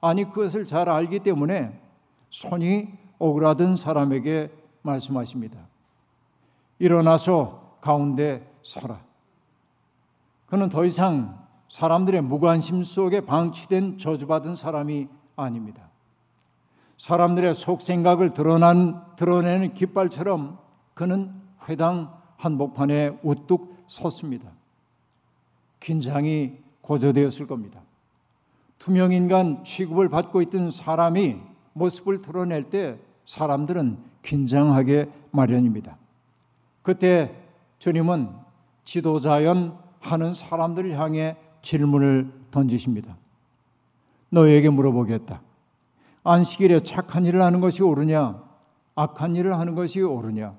아니 0.00 0.22
그것을 0.22 0.68
잘 0.68 0.88
알기 0.88 1.18
때문에 1.18 1.82
손이 2.30 2.92
오그라든 3.18 3.76
사람에게 3.76 4.52
말씀하십니다. 4.82 5.58
일어나서 6.78 7.78
가운데 7.80 8.48
서라. 8.62 9.00
그는 10.46 10.68
더 10.68 10.84
이상 10.84 11.44
사람들의 11.68 12.20
무관심 12.22 12.84
속에 12.84 13.22
방치된 13.22 13.98
저주받은 13.98 14.54
사람이 14.54 15.08
아닙니다. 15.34 15.87
사람들의 16.98 17.54
속 17.54 17.80
생각을 17.80 18.34
드러난, 18.34 19.02
드러내는 19.16 19.72
깃발처럼 19.72 20.58
그는 20.94 21.32
회당 21.68 22.12
한복판에 22.36 23.18
우뚝 23.22 23.84
섰습니다. 23.86 24.50
긴장이 25.80 26.58
고조되었을 26.82 27.46
겁니다. 27.46 27.80
투명 28.78 29.12
인간 29.12 29.64
취급을 29.64 30.08
받고 30.08 30.42
있던 30.42 30.70
사람이 30.70 31.36
모습을 31.72 32.20
드러낼 32.20 32.64
때 32.64 32.98
사람들은 33.26 33.98
긴장하게 34.22 35.10
마련입니다. 35.30 35.96
그때 36.82 37.34
주님은 37.78 38.30
지도자연 38.84 39.78
하는 40.00 40.34
사람들을 40.34 40.98
향해 40.98 41.36
질문을 41.62 42.32
던지십니다. 42.50 43.16
너에게 44.30 44.70
물어보겠다. 44.70 45.47
안식일에 46.28 46.80
착한 46.80 47.24
일을 47.24 47.40
하는 47.40 47.60
것이 47.60 47.82
옳으냐? 47.82 48.42
악한 48.94 49.34
일을 49.34 49.58
하는 49.58 49.74
것이 49.74 50.02
옳으냐? 50.02 50.58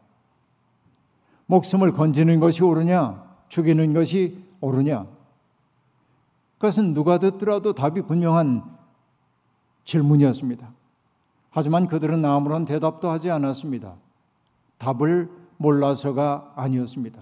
목숨을 1.46 1.92
건지는 1.92 2.40
것이 2.40 2.64
옳으냐? 2.64 3.24
죽이는 3.50 3.94
것이 3.94 4.44
옳으냐? 4.62 5.06
그것은 6.58 6.96
누가 6.96 7.20
듣더라도 7.20 7.74
답이 7.74 8.02
분명한 8.02 8.64
질문이었습니다. 9.84 10.72
하지만 11.52 11.86
그들은 11.86 12.26
아무런 12.26 12.66
대답도 12.66 13.10
하지 13.10 13.30
않았습니다. 13.30 13.96
답을 14.80 15.30
몰라서가 15.58 16.54
아니었습니다. 16.56 17.22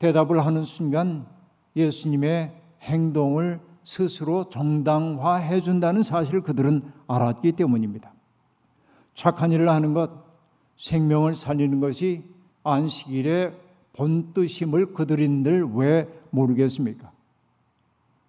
대답을 0.00 0.44
하는 0.44 0.64
순간 0.64 1.26
예수님의 1.76 2.60
행동을 2.82 3.60
스스로 3.88 4.50
정당화해 4.50 5.62
준다는 5.62 6.02
사실을 6.02 6.42
그들은 6.42 6.82
알았기 7.06 7.52
때문입니다. 7.52 8.12
착한 9.14 9.50
일을 9.50 9.70
하는 9.70 9.94
것, 9.94 10.10
생명을 10.76 11.34
살리는 11.34 11.80
것이 11.80 12.22
안식일의 12.64 13.58
본뜻임을 13.94 14.92
그들인들 14.92 15.70
왜 15.72 16.06
모르겠습니까? 16.28 17.10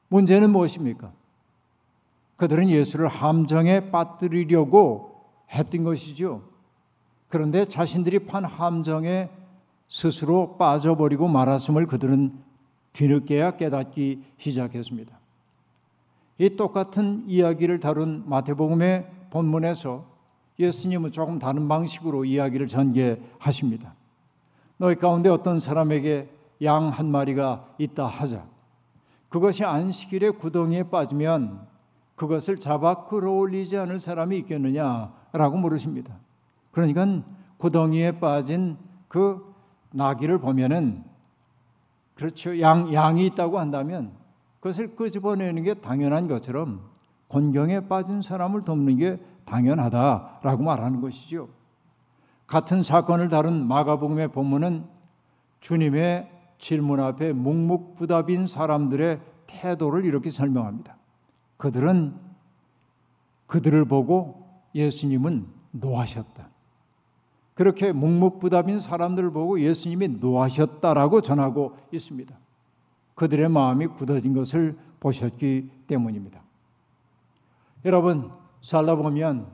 문제는 0.08 0.50
무엇입니까? 0.50 1.12
그들은 2.38 2.70
예수를 2.70 3.10
함정에 3.10 3.92
빠뜨리려고 3.92 5.26
했던 5.52 5.84
것이죠. 5.84 6.42
그런데 7.28 7.66
자신들이 7.66 8.20
판 8.20 8.46
함정에 8.46 9.30
스스로 9.90 10.56
빠져버리고 10.56 11.28
말았음을 11.28 11.86
그들은 11.86 12.40
뒤늦게야 12.94 13.58
깨닫기 13.58 14.24
시작했습니다. 14.38 15.19
이 16.40 16.56
똑같은 16.56 17.26
이야기를 17.28 17.80
다룬 17.82 18.24
마태복음의 18.26 19.12
본문에서 19.30 20.06
예수님은 20.58 21.12
조금 21.12 21.38
다른 21.38 21.68
방식으로 21.68 22.26
이야기를 22.26 22.68
전개하십니다. 22.68 23.94
너희 24.78 24.96
가운데 24.96 25.30
어떤 25.30 25.60
사람에게 25.60 26.30
양 26.64 26.90
한 26.90 27.12
마리가 27.12 27.68
있다 27.78 28.08
하자. 28.08 28.46
그것이 29.28 29.64
안식일의 29.64 30.34
구덩이에 30.34 30.84
빠지면 30.84 31.68
그것을 32.16 32.60
잡아 32.60 33.06
끌어올리지 33.06 33.78
않을 33.78 34.00
사람이 34.00 34.38
있겠느냐라고 34.40 35.58
물으십니다. 35.58 36.18
그러니까 36.72 37.06
구덩이에 37.58 38.20
빠진 38.20 38.78
그 39.08 39.54
나귀를 39.92 40.40
보면은 40.40 41.04
그렇죠. 42.16 42.60
양, 42.60 42.94
양이 42.94 43.26
있다고 43.28 43.60
한다면 43.60 44.19
그것을 44.60 44.96
끄집어내는 44.96 45.64
게 45.64 45.74
당연한 45.76 46.28
것처럼 46.28 46.90
곤경에 47.28 47.88
빠진 47.88 48.22
사람을 48.22 48.64
돕는 48.64 48.98
게 48.98 49.20
당연하다라고 49.46 50.64
말하는 50.64 51.02
것이죠. 51.02 51.50
같은 52.48 52.84
사건을 52.84 53.30
다룬 53.30 53.68
마가복음의 53.68 54.30
본문은 54.30 54.86
주님의 55.60 56.30
질문 56.58 57.00
앞에 57.00 57.34
묵묵부답인 57.34 58.48
사람들의 58.48 59.22
태도를 59.48 60.06
이렇게 60.06 60.30
설명합니다. 60.30 60.98
그들은 61.58 62.18
그들을 63.48 63.86
보고 63.86 64.46
예수님은 64.76 65.48
노하셨다. 65.72 66.50
그렇게 67.54 67.92
묵묵부답인 67.92 68.80
사람들을 68.80 69.32
보고 69.32 69.60
예수님이 69.60 70.08
노하셨다라고 70.20 71.22
전하고 71.22 71.76
있습니다. 71.92 72.38
그들의 73.20 73.50
마음이 73.50 73.88
굳어진 73.88 74.34
것을 74.34 74.78
보셨기 75.02 75.70
때문입니다. 75.88 76.42
여러분, 77.84 78.32
살다 78.62 78.96
보면 78.96 79.46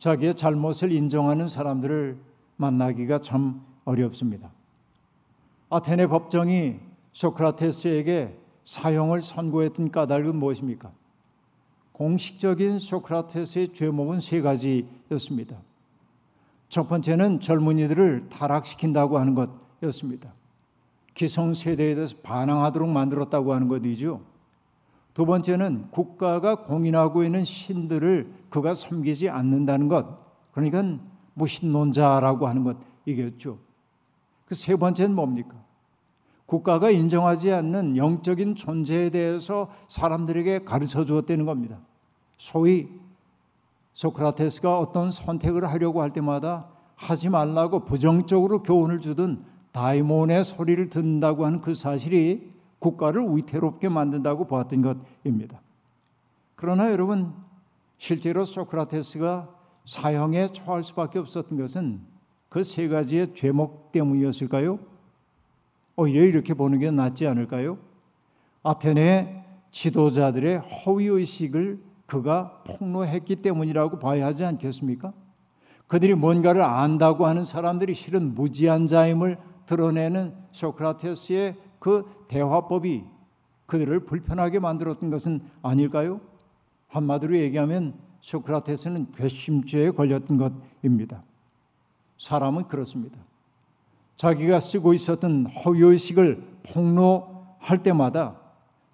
자기의 0.00 0.34
잘못을 0.34 0.90
인정하는 0.90 1.48
사람들을 1.48 2.18
만나기가 2.56 3.20
참 3.20 3.64
어렵습니다. 3.84 4.50
아테네 5.68 6.08
법정이 6.08 6.80
소크라테스에게 7.12 8.36
사형을 8.64 9.20
선고했던 9.20 9.92
까닭은 9.92 10.34
무엇입니까? 10.34 10.90
공식적인 11.92 12.80
소크라테스의 12.80 13.72
죄목은 13.72 14.18
세 14.18 14.40
가지였습니다. 14.40 15.58
첫 16.68 16.88
번째는 16.88 17.38
젊은이들을 17.38 18.30
타락시킨다고 18.30 19.18
하는 19.18 19.36
것이었습니다. 19.80 20.39
기성세대에 21.20 21.94
대해서 21.96 22.16
반항하도록 22.22 22.88
만들었다고 22.88 23.52
하는 23.52 23.68
것이죠. 23.68 24.22
두 25.12 25.26
번째는 25.26 25.90
국가가 25.90 26.54
공인하고 26.64 27.24
있는 27.24 27.44
신들을 27.44 28.32
그가 28.48 28.74
섬기지 28.74 29.28
않는다는 29.28 29.88
것. 29.88 30.18
그러니까 30.52 30.82
무신론자라고 31.34 32.48
하는 32.48 32.64
것 32.64 32.78
이겼죠. 33.04 33.58
그 34.46 34.54
세 34.54 34.74
번째는 34.76 35.14
뭡니까? 35.14 35.56
국가가 36.46 36.90
인정하지 36.90 37.52
않는 37.52 37.98
영적인 37.98 38.56
존재에 38.56 39.10
대해서 39.10 39.68
사람들에게 39.88 40.64
가르쳐 40.64 41.04
주었다는 41.04 41.44
겁니다. 41.44 41.78
소위 42.38 42.88
소크라테스가 43.92 44.78
어떤 44.78 45.10
선택을 45.10 45.68
하려고 45.68 46.00
할 46.00 46.12
때마다 46.12 46.68
하지 46.96 47.28
말라고 47.28 47.84
부정적으로 47.84 48.62
교훈을 48.62 49.00
주던 49.00 49.49
다이몬의 49.72 50.44
소리를 50.44 50.88
듣는다고 50.90 51.46
하는 51.46 51.60
그 51.60 51.74
사실이 51.74 52.52
국가를 52.78 53.24
위태롭게 53.28 53.88
만든다고 53.88 54.46
보았던 54.46 54.82
것입니다. 54.82 55.60
그러나 56.54 56.90
여러분 56.90 57.32
실제로 57.98 58.44
소크라테스가 58.44 59.48
사형에 59.86 60.48
처할 60.48 60.82
수밖에 60.82 61.18
없었던 61.18 61.58
것은 61.58 62.00
그 62.48 62.64
세 62.64 62.88
가지의 62.88 63.34
죄목 63.34 63.92
때문이었을까요? 63.92 64.78
오히려 65.96 66.24
이렇게 66.24 66.52
보는 66.54 66.78
게 66.78 66.90
낫지 66.90 67.26
않을까요? 67.26 67.78
아테네 68.62 69.44
지도자들의 69.70 70.58
허위의식을 70.58 71.80
그가 72.06 72.62
폭로했기 72.66 73.36
때문이라고 73.36 73.98
봐야 74.00 74.26
하지 74.26 74.44
않겠습니까? 74.44 75.12
그들이 75.86 76.14
뭔가를 76.14 76.62
안다고 76.62 77.26
하는 77.26 77.44
사람들이 77.44 77.94
실은 77.94 78.34
무지한 78.34 78.86
자임을 78.86 79.38
드러내는 79.70 80.34
소크라테스의 80.50 81.56
그 81.78 82.04
대화법이 82.26 83.04
그들을 83.66 84.00
불편하게 84.00 84.58
만들었던 84.58 85.10
것은 85.10 85.42
아닐까요? 85.62 86.20
한마디로 86.88 87.38
얘기하면 87.38 87.94
소크라테스는 88.20 89.12
괘씸죄에 89.12 89.92
걸렸던 89.92 90.36
것입니다. 90.36 91.22
사람은 92.18 92.64
그렇습니다. 92.64 93.18
자기가 94.16 94.58
쓰고 94.58 94.92
있었던 94.92 95.46
허위의식을 95.46 96.44
폭로할 96.64 97.82
때마다 97.82 98.40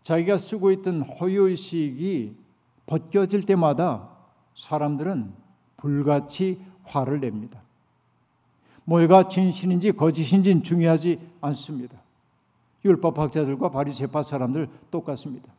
자기가 0.04 0.36
쓰고 0.36 0.70
있던 0.72 1.02
허위의식이 1.02 2.36
벗겨질 2.84 3.44
때마다 3.44 4.10
사람들은 4.54 5.32
불같이 5.78 6.60
화를 6.84 7.20
냅니다. 7.20 7.65
뭐가 8.86 9.28
진실인지 9.28 9.92
거짓인지는 9.92 10.62
중요하지 10.62 11.18
않습니다. 11.40 12.00
율법학자들과 12.84 13.70
바리새파 13.70 14.22
사람들 14.22 14.68
똑같습니다. 14.90 15.52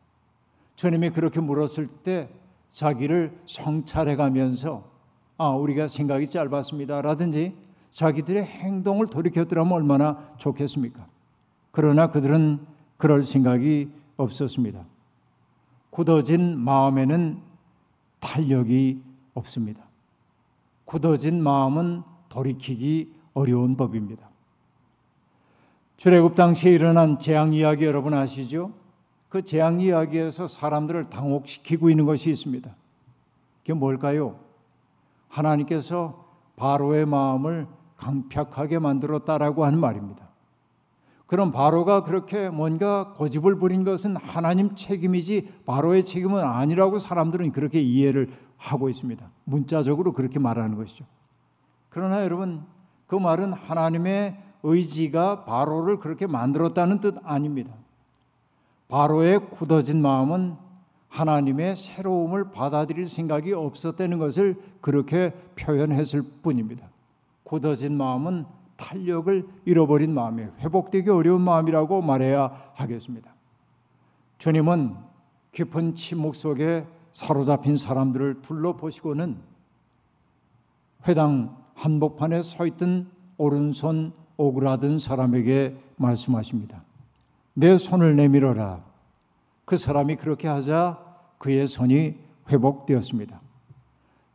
주님이 0.76 1.10
그렇게 1.10 1.40
물었을 1.40 1.86
때 1.86 2.28
자기를 2.72 3.38
성찰해 3.46 4.16
가면서 4.16 4.90
아, 5.36 5.50
우리가 5.50 5.88
생각이 5.88 6.28
짧았습니다. 6.30 7.02
라든지 7.02 7.54
자기들의 7.92 8.42
행동을 8.44 9.06
돌이켰더라면 9.06 9.72
얼마나 9.72 10.32
좋겠습니까? 10.38 11.06
그러나 11.70 12.10
그들은 12.10 12.60
그럴 12.96 13.22
생각이 13.22 13.90
없었습니다. 14.16 14.84
굳어진 15.90 16.58
마음에는 16.58 17.40
탄력이 18.20 19.02
없습니다. 19.34 19.82
굳어진 20.84 21.42
마음은 21.42 22.02
돌이키기 22.28 23.17
어려운 23.38 23.76
법입니다. 23.76 24.28
출애굽 25.96 26.34
당시에 26.34 26.72
일어난 26.72 27.20
재앙 27.20 27.52
이야기 27.52 27.84
여러분 27.84 28.14
아시죠? 28.14 28.72
그 29.28 29.42
재앙 29.42 29.80
이야기에서 29.80 30.48
사람들을 30.48 31.04
당혹시키고 31.04 31.88
있는 31.90 32.04
것이 32.04 32.30
있습니다. 32.30 32.74
그게 33.60 33.74
뭘까요? 33.74 34.40
하나님께서 35.28 36.24
바로의 36.56 37.06
마음을 37.06 37.68
강팍하게 37.96 38.80
만들었다라고 38.80 39.64
하는 39.64 39.78
말입니다. 39.78 40.28
그럼 41.26 41.52
바로가 41.52 42.02
그렇게 42.02 42.48
뭔가 42.48 43.12
고집을 43.14 43.58
부린 43.58 43.84
것은 43.84 44.16
하나님 44.16 44.74
책임이지 44.74 45.52
바로의 45.66 46.04
책임은 46.04 46.42
아니라고 46.42 46.98
사람들은 46.98 47.52
그렇게 47.52 47.80
이해를 47.80 48.32
하고 48.56 48.88
있습니다. 48.88 49.30
문자적으로 49.44 50.12
그렇게 50.12 50.38
말하는 50.38 50.76
것이죠. 50.76 51.04
그러나 51.90 52.24
여러분 52.24 52.64
그 53.08 53.16
말은 53.16 53.54
하나님의 53.54 54.36
의지가 54.62 55.44
바로를 55.44 55.96
그렇게 55.96 56.26
만들었다는 56.26 57.00
뜻 57.00 57.16
아닙니다. 57.24 57.74
바로의 58.88 59.50
굳어진 59.50 60.00
마음은 60.00 60.56
하나님의 61.08 61.74
새로움을 61.74 62.50
받아들일 62.50 63.08
생각이 63.08 63.52
없었다는 63.54 64.18
것을 64.18 64.60
그렇게 64.80 65.32
표현했을 65.56 66.22
뿐입니다. 66.42 66.88
굳어진 67.44 67.96
마음은 67.96 68.44
탄력을 68.76 69.48
잃어버린 69.64 70.12
마음에 70.12 70.50
회복되기 70.58 71.08
어려운 71.08 71.40
마음이라고 71.40 72.02
말해야 72.02 72.72
하겠습니다. 72.74 73.34
주님은 74.36 74.96
깊은 75.52 75.94
침묵 75.94 76.36
속에 76.36 76.86
사로잡힌 77.12 77.78
사람들을 77.78 78.42
둘러보시고는 78.42 79.38
회당 81.08 81.56
한복판에 81.78 82.42
서 82.42 82.66
있던 82.66 83.08
오른손 83.36 84.12
오그라든 84.36 84.98
사람에게 84.98 85.76
말씀하십니다. 85.96 86.82
내 87.54 87.78
손을 87.78 88.16
내밀어라. 88.16 88.84
그 89.64 89.76
사람이 89.76 90.16
그렇게 90.16 90.48
하자 90.48 90.98
그의 91.38 91.66
손이 91.68 92.16
회복되었습니다. 92.50 93.40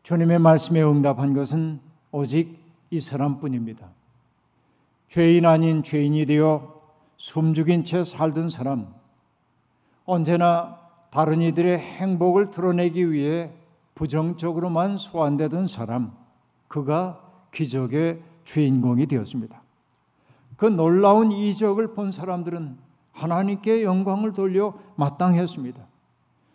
주님의 0.03 0.39
말씀에 0.39 0.81
응답한 0.83 1.33
것은 1.33 1.79
오직 2.11 2.59
이 2.89 2.99
사람뿐입니다. 2.99 3.89
죄인 5.09 5.45
아닌 5.45 5.83
죄인이 5.83 6.25
되어 6.25 6.81
숨죽인 7.17 7.83
채 7.83 8.03
살던 8.03 8.49
사람, 8.49 8.93
언제나 10.05 10.79
다른 11.09 11.41
이들의 11.41 11.77
행복을 11.77 12.49
드러내기 12.49 13.11
위해 13.11 13.51
부정적으로만 13.95 14.97
소환되던 14.97 15.67
사람, 15.67 16.11
그가 16.67 17.22
기적의 17.53 18.21
주인공이 18.43 19.05
되었습니다. 19.05 19.61
그 20.57 20.65
놀라운 20.65 21.31
이적을 21.31 21.93
본 21.93 22.11
사람들은 22.11 22.77
하나님께 23.11 23.83
영광을 23.83 24.33
돌려 24.33 24.73
마땅했습니다. 24.95 25.87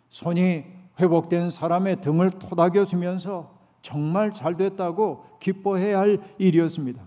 손이 0.09 0.65
회복된 0.99 1.49
사람의 1.49 2.01
등을 2.01 2.29
토닥여 2.31 2.85
주면서 2.85 3.57
정말 3.81 4.33
잘 4.33 4.57
됐다고 4.57 5.25
기뻐해야 5.39 5.99
할 5.99 6.21
일이었습니다. 6.37 7.01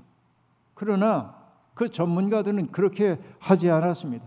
그러나 0.74 1.36
그 1.74 1.90
전문가들은 1.90 2.72
그렇게 2.72 3.18
하지 3.38 3.70
않았습니다. 3.70 4.24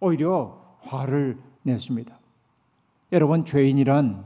오히려 0.00 0.76
화를 0.80 1.38
냈습니다. 1.62 2.18
여러분, 3.12 3.44
죄인이란 3.44 4.24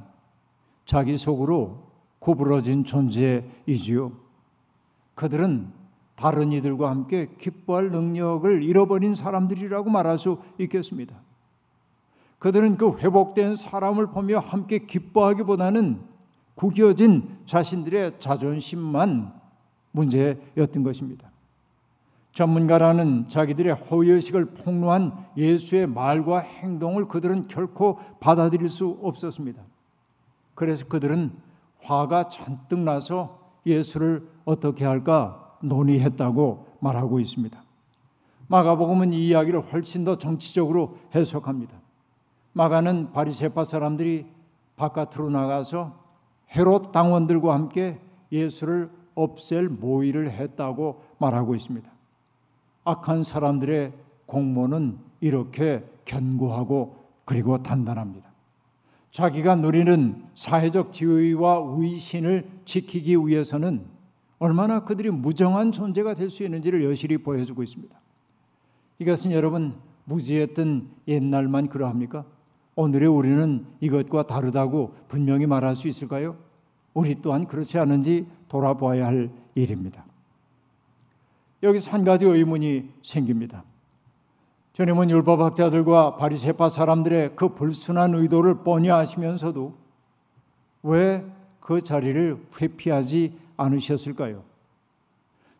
자기 0.84 1.16
속으로 1.16 1.90
구부러진 2.20 2.84
존재이지요. 2.84 4.23
그들은 5.14 5.72
다른 6.16 6.52
이들과 6.52 6.90
함께 6.90 7.28
기뻐할 7.38 7.90
능력을 7.90 8.62
잃어버린 8.62 9.14
사람들이라고 9.14 9.90
말할 9.90 10.18
수 10.18 10.38
있겠습니다. 10.58 11.16
그들은 12.38 12.76
그 12.76 12.98
회복된 12.98 13.56
사람을 13.56 14.08
보며 14.08 14.38
함께 14.38 14.78
기뻐하기보다는 14.78 16.02
구겨진 16.54 17.38
자신들의 17.46 18.20
자존심만 18.20 19.32
문제였던 19.92 20.82
것입니다. 20.82 21.30
전문가라는 22.32 23.28
자기들의 23.28 23.74
허위의식을 23.74 24.46
폭로한 24.54 25.12
예수의 25.36 25.86
말과 25.86 26.40
행동을 26.40 27.06
그들은 27.06 27.46
결코 27.46 27.98
받아들일 28.20 28.68
수 28.68 28.98
없었습니다. 29.02 29.62
그래서 30.54 30.86
그들은 30.86 31.32
화가 31.80 32.28
잔뜩 32.28 32.80
나서 32.80 33.43
예수를 33.66 34.28
어떻게 34.44 34.84
할까 34.84 35.56
논의했다고 35.62 36.66
말하고 36.80 37.20
있습니다. 37.20 37.62
마가복음은 38.46 39.12
이 39.12 39.28
이야기를 39.28 39.60
훨씬 39.72 40.04
더 40.04 40.16
정치적으로 40.16 40.98
해석합니다. 41.14 41.80
마가는 42.52 43.12
바리새파 43.12 43.64
사람들이 43.64 44.26
바깥으로 44.76 45.30
나가서 45.30 45.98
헤롯 46.54 46.92
당원들과 46.92 47.54
함께 47.54 48.00
예수를 48.30 48.90
없앨 49.14 49.68
모의를 49.68 50.30
했다고 50.30 51.02
말하고 51.18 51.54
있습니다. 51.54 51.90
악한 52.84 53.22
사람들의 53.22 53.92
공모는 54.26 54.98
이렇게 55.20 55.84
견고하고 56.04 56.96
그리고 57.24 57.62
단단합니다. 57.62 58.33
자기가 59.14 59.54
누리는 59.54 60.24
사회적 60.34 60.92
지위와 60.92 61.76
위신을 61.76 62.50
지키기 62.64 63.16
위해서는 63.16 63.86
얼마나 64.40 64.80
그들이 64.80 65.10
무정한 65.12 65.70
존재가 65.70 66.14
될 66.14 66.30
수 66.30 66.42
있는지를 66.42 66.82
여실히 66.82 67.18
보여주고 67.18 67.62
있습니다. 67.62 67.96
이것은 68.98 69.30
여러분 69.30 69.76
무지했던 70.06 70.88
옛날만 71.06 71.68
그러합니까? 71.68 72.24
오늘의 72.74 73.08
우리는 73.08 73.64
이것과 73.78 74.26
다르다고 74.26 74.96
분명히 75.06 75.46
말할 75.46 75.76
수 75.76 75.86
있을까요? 75.86 76.36
우리 76.92 77.14
또한 77.22 77.46
그렇지 77.46 77.78
않은지 77.78 78.26
돌아보아야 78.48 79.06
할 79.06 79.30
일입니다. 79.54 80.04
여기서 81.62 81.92
한 81.92 82.02
가지 82.02 82.24
의문이 82.24 82.90
생깁니다. 83.00 83.62
주님은 84.74 85.10
율법학자들과 85.10 86.16
바리새파 86.16 86.68
사람들의 86.68 87.36
그 87.36 87.48
불순한 87.54 88.14
의도를 88.14 88.62
뻔히 88.62 88.90
아시면서도 88.90 89.74
왜 90.82 91.34
그 91.64 91.80
자리를 91.80 92.46
회피하지 92.60 93.38
않으셨을까요? 93.56 94.44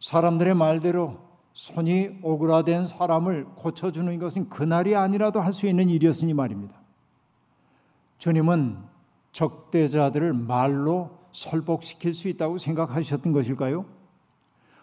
사람들의 0.01 0.55
말대로 0.55 1.17
손이 1.55 2.19
오그라든 2.23 2.87
사람을 2.87 3.47
고쳐주는 3.55 4.19
것은 4.19 4.51
그날이 4.51 4.95
아니라도 4.95 5.41
할 5.41 5.55
수 5.55 5.67
있는 5.67 5.89
일이었으니 5.89 6.35
말입니다. 6.35 6.75
주님은 8.19 8.77
적대자들을 9.33 10.35
말로 10.35 11.11
설복시킬 11.33 12.13
수 12.13 12.29
있다고 12.29 12.59
생각하셨던 12.59 13.33
것일까요? 13.33 13.87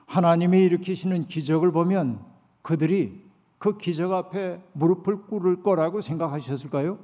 하나님이 0.07 0.65
일으키시는 0.65 1.25
기적을 1.25 1.71
보면 1.71 2.19
그들이 2.63 3.23
그 3.61 3.77
기적 3.77 4.11
앞에 4.11 4.59
무릎을 4.73 5.27
꿇을 5.27 5.61
거라고 5.61 6.01
생각하셨을까요? 6.01 6.97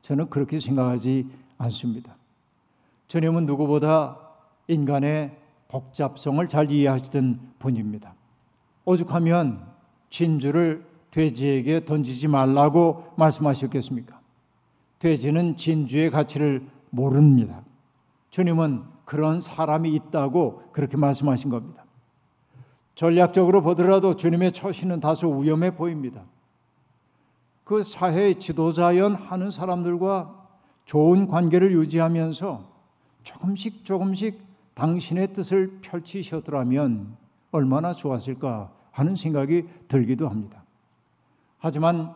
저는 0.00 0.30
그렇게 0.30 0.58
생각하지 0.58 1.28
않습니다. 1.58 2.16
주님은 3.08 3.44
누구보다 3.44 4.18
인간의 4.68 5.36
복잡성을 5.68 6.48
잘 6.48 6.70
이해하시던 6.70 7.56
분입니다. 7.58 8.14
오죽하면 8.86 9.66
진주를 10.08 10.86
돼지에게 11.10 11.84
던지지 11.84 12.26
말라고 12.26 13.12
말씀하셨겠습니까? 13.18 14.18
돼지는 14.98 15.58
진주의 15.58 16.10
가치를 16.10 16.66
모릅니다. 16.88 17.62
주님은 18.30 18.84
그런 19.04 19.42
사람이 19.42 19.94
있다고 19.94 20.70
그렇게 20.72 20.96
말씀하신 20.96 21.50
겁니다. 21.50 21.81
전략적으로 22.94 23.62
보더라도 23.62 24.16
주님의 24.16 24.52
처신은 24.52 25.00
다소 25.00 25.30
위험해 25.30 25.74
보입니다. 25.74 26.22
그 27.64 27.82
사회의 27.82 28.34
지도자연 28.34 29.14
하는 29.14 29.50
사람들과 29.50 30.48
좋은 30.84 31.26
관계를 31.26 31.72
유지하면서 31.72 32.70
조금씩 33.22 33.84
조금씩 33.84 34.42
당신의 34.74 35.32
뜻을 35.32 35.78
펼치셨더라면 35.80 37.16
얼마나 37.50 37.92
좋았을까 37.92 38.72
하는 38.90 39.14
생각이 39.14 39.66
들기도 39.88 40.28
합니다. 40.28 40.64
하지만 41.58 42.14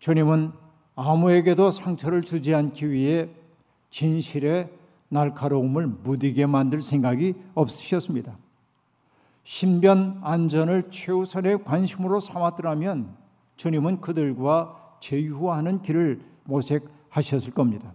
주님은 0.00 0.52
아무에게도 0.96 1.70
상처를 1.70 2.22
주지 2.22 2.54
않기 2.54 2.90
위해 2.90 3.28
진실의 3.90 4.70
날카로움을 5.08 5.86
무디게 5.86 6.46
만들 6.46 6.82
생각이 6.82 7.34
없으셨습니다. 7.54 8.36
신변 9.44 10.20
안전을 10.22 10.90
최우선의 10.90 11.64
관심으로 11.64 12.20
삼았더라면 12.20 13.16
주님은 13.56 14.00
그들과 14.00 14.96
제휴하는 15.00 15.82
길을 15.82 16.20
모색하셨을 16.44 17.52
겁니다. 17.52 17.92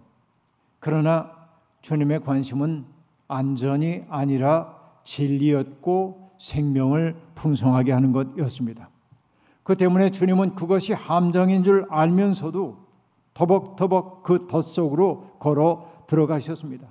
그러나 0.80 1.30
주님의 1.82 2.20
관심은 2.20 2.84
안전이 3.28 4.04
아니라 4.08 4.76
진리였고 5.04 6.32
생명을 6.38 7.16
풍성하게 7.34 7.92
하는 7.92 8.12
것이었습니다. 8.12 8.90
그 9.62 9.76
때문에 9.76 10.10
주님은 10.10 10.54
그것이 10.54 10.92
함정인 10.92 11.64
줄 11.64 11.86
알면서도 11.90 12.86
터벅터벅 13.34 14.22
그 14.22 14.46
덫 14.46 14.62
속으로 14.62 15.36
걸어 15.38 15.90
들어가셨습니다. 16.06 16.88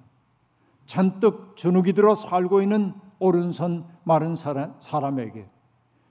잔뜩 0.86 1.56
주눅이 1.56 1.94
들어 1.94 2.14
살고 2.16 2.62
있는 2.62 2.94
오른손 3.26 3.86
마른 4.04 4.36
사람, 4.36 5.20
에게 5.20 5.50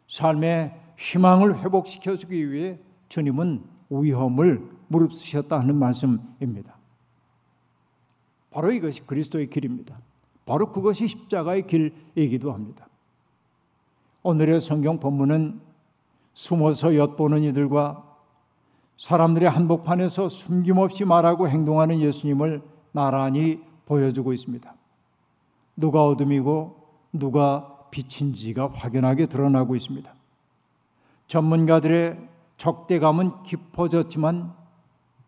삶의 0.08 0.74
희망을 0.98 1.60
회복시켜 1.60 2.16
주기 2.16 2.50
위해 2.50 2.78
주님은 3.08 3.64
위험을 3.90 4.68
무릅쓰셨다 4.88 5.60
하는 5.60 5.76
말씀입니다. 5.76 6.76
바로 8.50 8.70
이것이 8.70 9.06
그리스도의 9.06 9.48
길입니다. 9.48 9.98
바로 10.44 10.70
그것이 10.70 11.06
십자가의 11.06 11.66
길이기도 11.66 12.52
합니다. 12.52 12.88
오늘의 14.22 14.60
성경 14.60 14.98
본문은 14.98 15.60
숨어서 16.34 16.96
엿보는 16.96 17.42
이들과 17.44 18.04
사람들의 18.96 19.48
한복판에서 19.48 20.28
숨김없이 20.28 21.04
말하고 21.04 21.48
행동하는 21.48 22.00
예수님을 22.00 22.62
나란히 22.92 23.60
보여주고 23.86 24.32
있습니다. 24.32 24.74
누가 25.76 26.04
어둠이고 26.04 26.83
누가 27.14 27.88
빛인지가 27.90 28.70
확연하게 28.74 29.26
드러나고 29.26 29.76
있습니다. 29.76 30.12
전문가들의 31.28 32.18
적대감은 32.56 33.42
깊어졌지만 33.44 34.52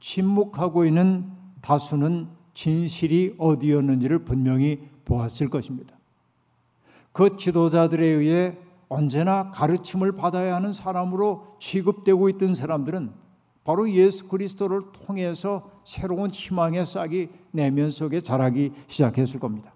침묵하고 0.01 0.85
있는 0.85 1.31
다수는 1.63 2.29
진실이 2.55 3.37
어디였는지를 3.39 4.21
분명히 4.21 4.89
보았을 5.05 5.49
것입니다. 5.49 5.97
그 7.13 7.37
지도자들에 7.37 8.05
의해 8.05 8.59
언제나 8.89 9.51
가르침을 9.51 10.13
받아야 10.13 10.57
하는 10.57 10.73
사람으로 10.73 11.57
취급되고 11.61 12.29
있던 12.31 12.55
사람들은 12.55 13.11
바로 13.65 13.91
예수 13.91 14.29
그리스도를 14.29 14.81
통해서 14.93 15.71
새로운 15.85 16.31
희망의 16.31 16.87
싹이 16.87 17.29
내면 17.51 17.91
속에 17.91 18.21
자라기 18.21 18.73
시작했을 18.87 19.41
겁니다. 19.41 19.73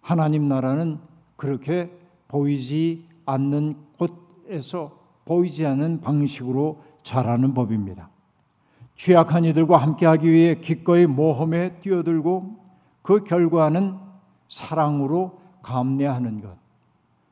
하나님 0.00 0.48
나라는 0.48 0.98
그렇게 1.40 1.90
보이지 2.28 3.08
않는 3.24 3.74
곳에서 3.96 4.98
보이지 5.24 5.64
않는 5.64 6.02
방식으로 6.02 6.82
자라는 7.02 7.54
법입니다. 7.54 8.10
취약한 8.94 9.46
이들과 9.46 9.78
함께하기 9.78 10.30
위해 10.30 10.56
기꺼이 10.56 11.06
모험에 11.06 11.80
뛰어들고 11.80 12.56
그 13.00 13.24
결과는 13.24 13.96
사랑으로 14.48 15.40
감내하는 15.62 16.42
것. 16.42 16.58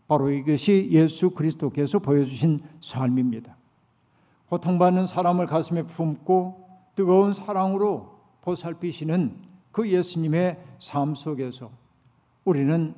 바로 0.07 0.31
이것이 0.31 0.88
예수 0.90 1.29
그리스도께서 1.33 1.99
보여주신 1.99 2.62
삶입니다. 2.81 3.59
고통받는 4.49 5.05
사람을 5.05 5.44
가슴에 5.44 5.83
품고 5.83 6.66
뜨거운 6.94 7.35
사랑으로 7.35 8.18
보살피시는 8.40 9.37
그 9.71 9.90
예수님의 9.90 10.64
삶 10.79 11.14
속에서 11.14 11.71
우리는 12.47 12.94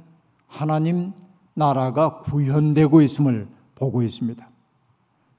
하나님 0.50 1.12
나라가 1.54 2.18
구현되고 2.18 3.00
있음을 3.02 3.48
보고 3.76 4.02
있습니다. 4.02 4.46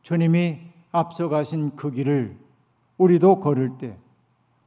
주님이 0.02 0.60
앞서가신 0.92 1.76
그 1.76 1.92
길을 1.92 2.38
우리도 2.98 3.40
걸을 3.40 3.78
때 3.78 3.98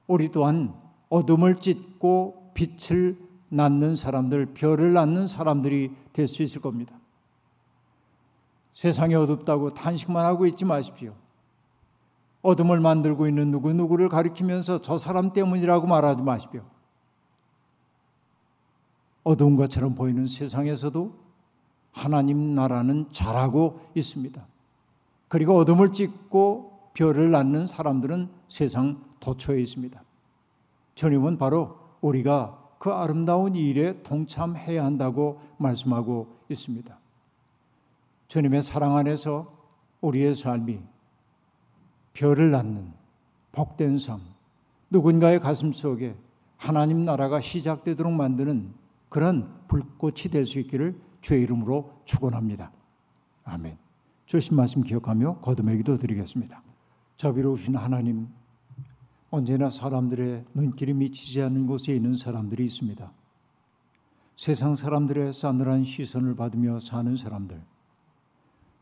우리 0.06 0.28
또한 0.30 0.74
어둠을 1.08 1.56
찢고 1.56 2.52
빛을 2.54 3.18
낳는 3.48 3.96
사람들, 3.96 4.46
별을 4.54 4.92
낳는 4.92 5.26
사람들이 5.26 5.92
될 6.12 6.26
수 6.26 6.42
있을 6.42 6.60
겁니다. 6.60 6.94
세상이 8.74 9.14
어둡다고 9.14 9.70
탄식만 9.70 10.24
하고 10.24 10.46
있지 10.46 10.64
마십시오. 10.64 11.14
어둠을 12.42 12.80
만들고 12.80 13.26
있는 13.28 13.50
누구누구를 13.50 14.08
가리키면서 14.08 14.80
저 14.82 14.98
사람 14.98 15.30
때문이라고 15.30 15.86
말하지 15.86 16.22
마십시오. 16.22 16.62
어두운 19.24 19.56
것처럼 19.56 19.94
보이는 19.94 20.26
세상에서도 20.26 21.24
하나님 21.90 22.54
나라는 22.54 23.06
잘하고 23.10 23.80
있습니다. 23.94 24.46
그리고 25.28 25.56
어둠을 25.56 25.92
찍고 25.92 26.90
별을 26.94 27.30
낳는 27.30 27.66
사람들은 27.66 28.28
세상 28.48 29.02
도처에 29.20 29.60
있습니다. 29.60 30.02
주님은 30.94 31.38
바로 31.38 31.78
우리가 32.00 32.60
그 32.78 32.90
아름다운 32.90 33.54
일에 33.54 34.02
동참해야 34.02 34.84
한다고 34.84 35.40
말씀하고 35.56 36.28
있습니다. 36.48 36.98
주님의 38.28 38.62
사랑 38.62 38.96
안에서 38.96 39.52
우리의 40.00 40.34
삶이 40.34 40.80
별을 42.12 42.50
낳는 42.50 42.92
복된 43.52 43.98
삶, 43.98 44.20
누군가의 44.90 45.40
가슴 45.40 45.72
속에 45.72 46.14
하나님 46.56 47.04
나라가 47.04 47.40
시작되도록 47.40 48.12
만드는 48.12 48.72
그런 49.14 49.48
불꽃이 49.68 50.22
될 50.28 50.44
수 50.44 50.58
있기를 50.58 51.00
주의 51.20 51.40
이름으로 51.44 52.02
축원합니다. 52.04 52.72
아멘. 53.44 53.78
주신 54.26 54.56
말씀 54.56 54.82
기억하며 54.82 55.38
거듭의 55.38 55.76
기도 55.76 55.96
드리겠습니다. 55.96 56.60
자비로우신 57.16 57.76
하나님, 57.76 58.26
언제나 59.30 59.70
사람들의 59.70 60.46
눈길이 60.54 60.94
미치지 60.94 61.42
않는 61.42 61.68
곳에 61.68 61.94
있는 61.94 62.16
사람들이 62.16 62.64
있습니다. 62.64 63.12
세상 64.34 64.74
사람들의 64.74 65.32
싸늘한 65.32 65.84
시선을 65.84 66.34
받으며 66.34 66.80
사는 66.80 67.14
사람들, 67.14 67.62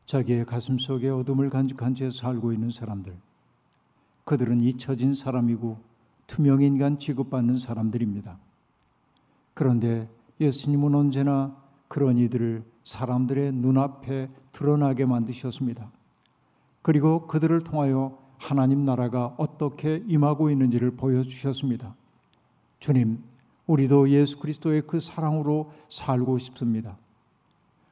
자기의 0.07 0.47
가슴 0.47 0.79
속에 0.79 1.11
어둠을 1.11 1.51
간직한 1.51 1.95
채 1.95 2.11
살고 2.11 2.55
있는 2.55 2.71
사람들, 2.71 3.18
그들은 4.25 4.62
잊혀진 4.62 5.14
사람이고 5.14 5.79
투명인간 6.27 6.99
취급받는 6.99 7.59
사람들입니다. 7.59 8.38
그런데 9.53 10.09
예수님은 10.42 10.94
언제나 10.94 11.57
그런 11.88 12.18
이들을 12.18 12.64
사람들의 12.85 13.52
눈앞에 13.52 14.28
드러나게 14.52 15.07
만드셨습니다. 15.07 15.90
그리고 16.83 17.26
그들을 17.26 17.61
통하여 17.61 18.18
하나님 18.38 18.85
나라가 18.85 19.35
어떻게 19.38 20.02
임하고 20.09 20.50
있는지를 20.50 20.92
보여주셨습니다. 20.92 21.94
주님, 22.81 23.22
우리도 23.66 24.09
예수 24.11 24.40
그리스도의 24.40 24.83
그 24.87 24.98
사랑으로 24.98 25.70
살고 25.88 26.38
싶습니다. 26.38 26.98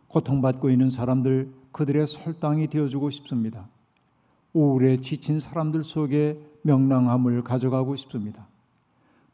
고통받고 0.09 0.71
있는 0.71 0.91
사람들, 0.91 1.53
그들의 1.71 2.07
설당이 2.09 2.67
되어주고 2.67 3.11
싶습니다. 3.11 3.69
우울에 4.53 4.97
지친 4.97 5.39
사람들 5.39 5.85
속에 5.85 6.41
명랑함을 6.63 7.43
가져가고 7.43 7.95
싶습니다. 7.95 8.50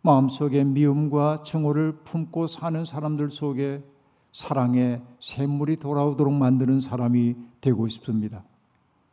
마음속에 0.06 0.62
미움과 0.62 1.42
증오를 1.42 1.98
품고 2.04 2.46
사는 2.46 2.84
사람들 2.84 3.28
속에 3.28 3.82
사랑의 4.30 5.02
샘물이 5.18 5.78
돌아오도록 5.78 6.32
만드는 6.32 6.80
사람이 6.80 7.34
되고 7.60 7.88
싶습니다. 7.88 8.44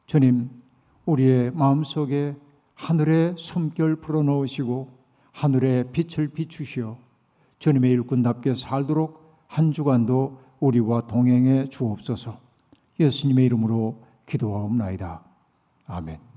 주님, 0.06 0.52
우리의 1.08 1.50
마음속에 1.50 2.36
하늘의 2.76 3.34
숨결 3.40 3.96
불어넣으시고 4.02 4.90
하늘의 5.32 5.92
빛을 5.94 6.28
비추시어 6.28 7.00
주님의 7.58 7.90
일꾼답게 7.90 8.54
살도록 8.54 9.48
한 9.48 9.72
주간도 9.72 10.38
우리와 10.60 11.08
동행해 11.08 11.70
주옵소서. 11.70 12.38
예수님의 13.00 13.46
이름으로 13.46 14.04
기도하옵나이다. 14.28 15.24
아멘. 15.88 16.33